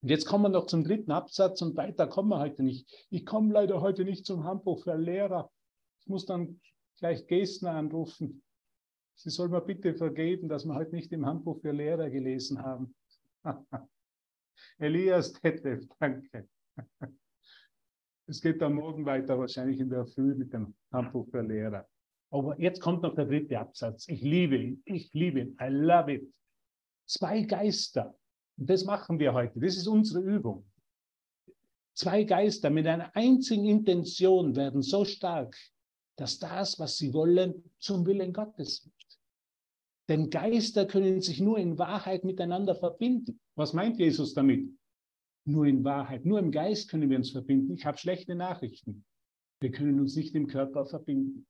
[0.00, 2.88] Und jetzt kommen wir noch zum dritten Absatz und weiter kommen wir heute nicht.
[3.10, 5.50] Ich komme leider heute nicht zum Handbuch für Lehrer.
[6.00, 6.60] Ich muss dann
[6.98, 8.42] gleich Gestner anrufen.
[9.14, 12.94] Sie soll mir bitte vergeben, dass wir heute nicht im Handbuch für Lehrer gelesen haben.
[14.78, 16.48] Elias Detlef, danke.
[18.26, 21.88] Es geht dann morgen weiter, wahrscheinlich in der Früh mit dem Handbuch für Lehrer.
[22.30, 24.06] Aber jetzt kommt noch der dritte Absatz.
[24.08, 24.82] Ich liebe ihn.
[24.84, 25.56] Ich liebe ihn.
[25.60, 26.30] I love it.
[27.06, 28.14] Zwei Geister.
[28.58, 29.58] Und das machen wir heute.
[29.58, 30.70] Das ist unsere Übung.
[31.94, 35.56] Zwei Geister mit einer einzigen Intention werden so stark,
[36.16, 38.94] dass das, was sie wollen, zum Willen Gottes wird.
[40.08, 43.40] Denn Geister können sich nur in Wahrheit miteinander verbinden.
[43.58, 44.72] Was meint Jesus damit?
[45.44, 47.74] Nur in Wahrheit, nur im Geist können wir uns verbinden.
[47.74, 49.04] Ich habe schlechte Nachrichten.
[49.60, 51.44] Wir können uns nicht im Körper verbinden.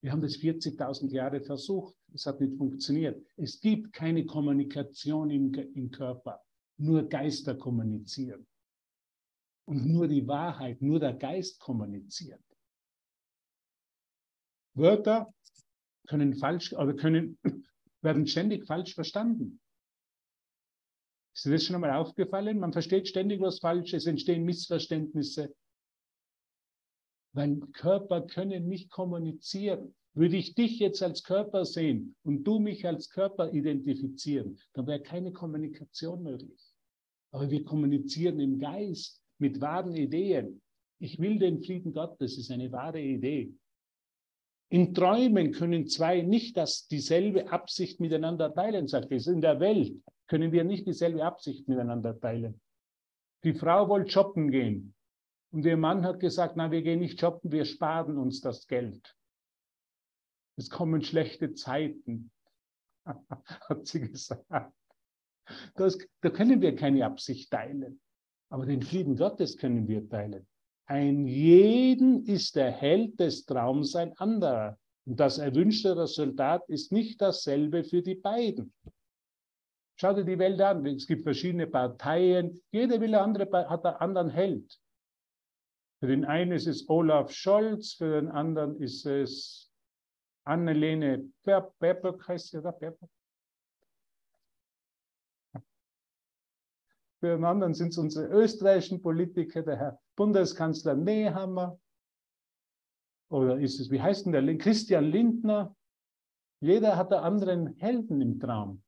[0.00, 1.94] Wir haben das 40.000 Jahre versucht.
[2.14, 3.22] Es hat nicht funktioniert.
[3.36, 6.40] Es gibt keine Kommunikation im, im Körper.
[6.78, 8.46] Nur Geister kommunizieren.
[9.66, 12.42] Und nur die Wahrheit, nur der Geist kommuniziert.
[14.72, 15.30] Wörter
[16.08, 17.38] können falsch, oder können,
[18.00, 19.60] werden ständig falsch verstanden.
[21.36, 22.58] Ist dir das schon einmal aufgefallen?
[22.58, 25.54] Man versteht ständig was falsch, es entstehen Missverständnisse,
[27.34, 29.94] weil Körper können nicht kommunizieren.
[30.14, 35.02] Würde ich dich jetzt als Körper sehen und du mich als Körper identifizieren, dann wäre
[35.02, 36.72] keine Kommunikation möglich.
[37.32, 40.62] Aber wir kommunizieren im Geist mit wahren Ideen.
[40.98, 43.52] Ich will den Frieden Gottes, ist eine wahre Idee.
[44.68, 49.26] In Träumen können zwei nicht das, dieselbe Absicht miteinander teilen, sagt es.
[49.26, 52.60] In der Welt können wir nicht dieselbe Absicht miteinander teilen.
[53.44, 54.94] Die Frau wollte shoppen gehen.
[55.52, 59.16] Und ihr Mann hat gesagt, na, wir gehen nicht shoppen, wir sparen uns das Geld.
[60.56, 62.32] Es kommen schlechte Zeiten,
[63.06, 64.74] hat sie gesagt.
[65.76, 68.00] Das, da können wir keine Absicht teilen.
[68.48, 70.46] Aber den Frieden Gottes können wir teilen.
[70.86, 74.78] Ein jeden ist der Held des Traums ein anderer.
[75.04, 78.72] Und das erwünschte Resultat ist nicht dasselbe für die beiden.
[79.98, 80.86] Schau dir die Welt an.
[80.86, 82.60] Es gibt verschiedene Parteien.
[82.70, 84.78] Jede will andere, hat einen anderen Held.
[85.98, 89.72] Für den einen ist es Olaf Scholz, für den anderen ist es
[90.44, 92.72] Annelene Baerbock, heißt sie, oder?
[92.72, 93.10] Baerbock?
[97.18, 101.78] Für den anderen sind es unsere österreichischen Politiker, der Herr Bundeskanzler Nehammer.
[103.30, 104.58] Oder ist es, wie heißt denn der?
[104.58, 105.76] Christian Lindner.
[106.60, 108.82] Jeder hat einen anderen Helden im Traum.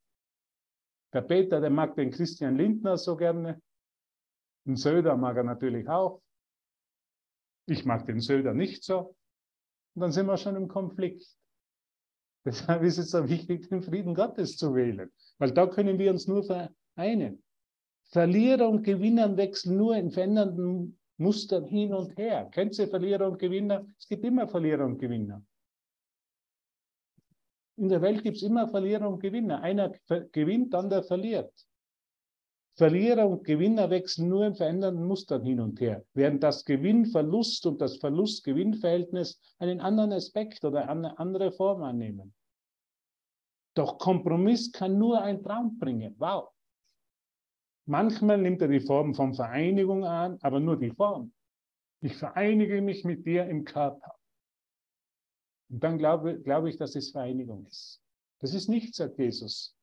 [1.12, 3.60] Der Peter, der mag den Christian Lindner so gerne.
[4.66, 6.22] Den Söder mag er natürlich auch.
[7.66, 9.16] Ich mag den Söder nicht so.
[9.94, 11.26] Und dann sind wir schon im Konflikt.
[12.44, 16.26] Deshalb ist es so wichtig, den Frieden Gottes zu wählen, weil da können wir uns
[16.26, 17.42] nur vereinen.
[18.10, 22.48] Verlierer und Gewinner wechseln nur in verändernden Mustern hin und her.
[22.50, 23.86] Kennt ihr Verlierer und Gewinner?
[23.98, 25.42] Es gibt immer Verlierer und Gewinner.
[27.76, 29.60] In der Welt gibt es immer Verlierer und Gewinner.
[29.60, 29.92] Einer
[30.32, 31.52] gewinnt, dann der verliert.
[32.76, 37.80] Verlierer und Gewinner wechseln nur in verändernden Mustern hin und her, während das Gewinn-Verlust und
[37.80, 42.34] das Verlust-Gewinn-Verhältnis einen anderen Aspekt oder eine andere Form annehmen.
[43.74, 46.14] Doch Kompromiss kann nur ein Traum bringen.
[46.18, 46.50] Wow.
[47.88, 51.32] Manchmal nimmt er die Form von Vereinigung an, aber nur die Form.
[52.02, 54.14] Ich vereinige mich mit dir im Körper.
[55.70, 58.02] Und dann glaube, glaube ich, dass es Vereinigung ist.
[58.40, 59.74] Das ist nicht, sagt Jesus.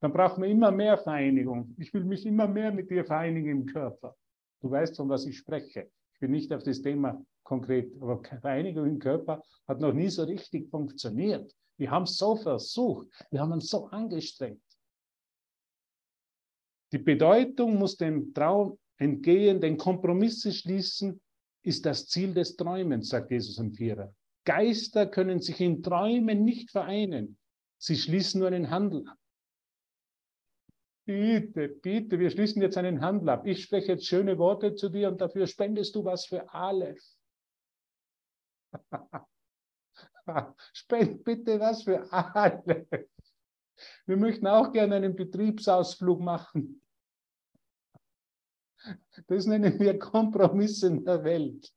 [0.00, 1.74] Dann braucht man immer mehr Vereinigung.
[1.76, 4.16] Ich will mich immer mehr mit dir vereinigen im Körper.
[4.62, 5.90] Du weißt, von was ich spreche.
[6.14, 10.24] Ich bin nicht auf das Thema konkret, aber Vereinigung im Körper hat noch nie so
[10.24, 11.54] richtig funktioniert.
[11.76, 14.62] Wir haben es so versucht, wir haben uns so angestrengt.
[16.92, 21.20] Die Bedeutung muss dem Traum entgehen, denn Kompromisse schließen
[21.62, 24.14] ist das Ziel des Träumens, sagt Jesus im Vierer.
[24.44, 27.36] Geister können sich in Träumen nicht vereinen.
[27.78, 29.18] Sie schließen nur einen Handel ab.
[31.04, 33.46] Bitte, bitte, wir schließen jetzt einen Handel ab.
[33.46, 37.02] Ich spreche jetzt schöne Worte zu dir und dafür spendest du was für Aleph.
[40.74, 43.08] Spend bitte was für Aleph.
[44.06, 46.82] Wir möchten auch gerne einen Betriebsausflug machen.
[49.26, 51.72] Das nennen wir Kompromisse in der Welt.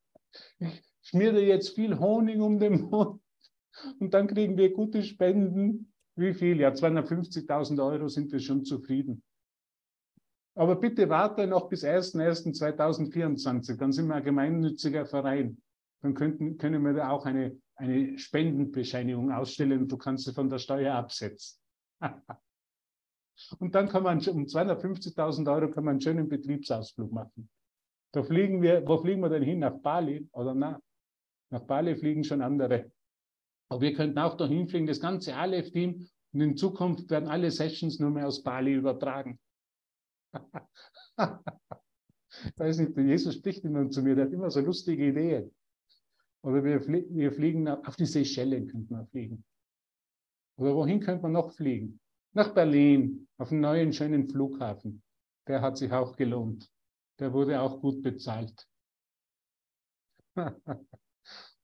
[0.60, 3.22] Ich schmiere jetzt viel Honig um den Mund
[4.00, 6.60] und dann kriegen wir gute Spenden wie viel?
[6.60, 9.24] Ja, 250.000 Euro sind wir schon zufrieden.
[10.56, 15.62] Aber bitte warte noch bis 1.1.2024, dann sind wir ein gemeinnütziger Verein.
[16.02, 20.50] Dann könnten, können wir da auch eine, eine Spendenbescheinigung ausstellen und du kannst sie von
[20.50, 21.61] der Steuer absetzen.
[23.60, 27.50] Und dann kann man um 250.000 Euro kann man einen schönen Betriebsausflug machen.
[28.14, 29.60] Da fliegen wir, wo fliegen wir denn hin?
[29.60, 30.82] Nach Bali oder na?
[31.50, 32.92] Nach Bali fliegen schon andere.
[33.70, 36.08] Aber wir könnten auch dahin fliegen, das ganze Aleph-Team.
[36.34, 39.40] Und in Zukunft werden alle Sessions nur mehr aus Bali übertragen.
[40.34, 40.40] ich
[42.58, 45.54] weiß nicht, Jesus spricht immer zu mir, der hat immer so lustige Ideen.
[46.44, 49.44] Oder wir, flie wir fliegen auf die Seychellen, könnten wir fliegen.
[50.62, 52.00] Oder wohin könnte man noch fliegen?
[52.34, 55.02] Nach Berlin, auf einen neuen, schönen Flughafen.
[55.48, 56.70] Der hat sich auch gelohnt.
[57.18, 58.68] Der wurde auch gut bezahlt.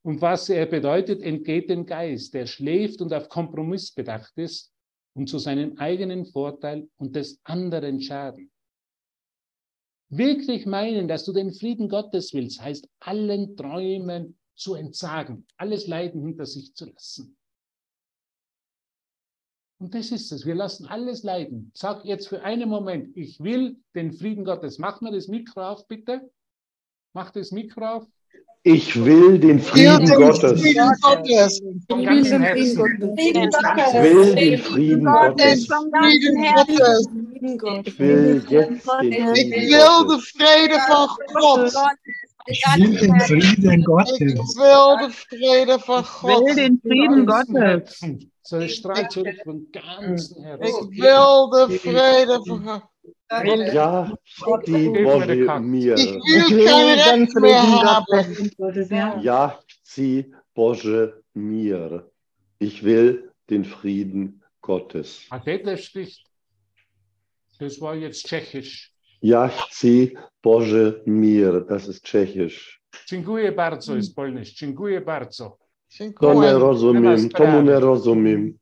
[0.01, 4.73] Und was er bedeutet, entgeht dem Geist, der schläft und auf Kompromiss bedacht ist
[5.13, 8.51] und zu seinem eigenen Vorteil und des anderen Schaden.
[10.09, 16.21] Wirklich meinen, dass du den Frieden Gottes willst, heißt allen Träumen zu entsagen, alles Leiden
[16.21, 17.37] hinter sich zu lassen.
[19.79, 20.45] Und das ist es.
[20.45, 21.71] Wir lassen alles leiden.
[21.75, 24.79] Sag jetzt für einen Moment, ich will den Frieden Gottes.
[24.79, 26.29] Mach mal das Mikro auf, bitte.
[27.13, 28.07] Mach das Mikro auf.
[28.63, 30.61] Ich will den Frieden Gottes.
[30.61, 31.61] Frieden Gottes.
[31.61, 33.47] Ich will den Frieden
[33.77, 35.67] Ich will den Frieden Gottes.
[37.29, 37.87] Frieden Gottes.
[37.87, 41.75] Ich will jetzt den Ich Frieden will de Gottes.
[42.49, 44.19] Ich will den Frieden Gottes.
[44.21, 46.55] Ik wil de vrede van will God.
[46.55, 48.01] den Frieden Gottes.
[48.47, 50.93] So es strahlt zurück von ganzem Herzen.
[50.93, 52.83] Ik wil de vrede van God.
[53.73, 54.17] Ja,
[54.65, 55.97] die Boże mir.
[55.97, 59.21] Ich will kein Recht mehr haben.
[59.21, 62.09] Ja, sie Boże mir.
[62.59, 65.27] Ich will den Frieden Gottes.
[67.59, 68.93] Das war jetzt Tschechisch.
[69.19, 71.65] Ja, sie Boże mir.
[71.67, 72.81] Das ist Tschechisch.
[73.07, 74.53] Dziękuję bardzo jest polnisch.
[74.53, 75.66] Dziękuję bardzo.
[76.19, 78.59] To nie rozumiem, tomu nie rozumiem.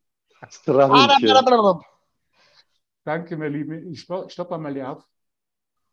[0.65, 1.79] Blablabla.
[3.05, 3.91] Danke, mein Lieben.
[3.91, 5.03] Ich stoppe mal auf.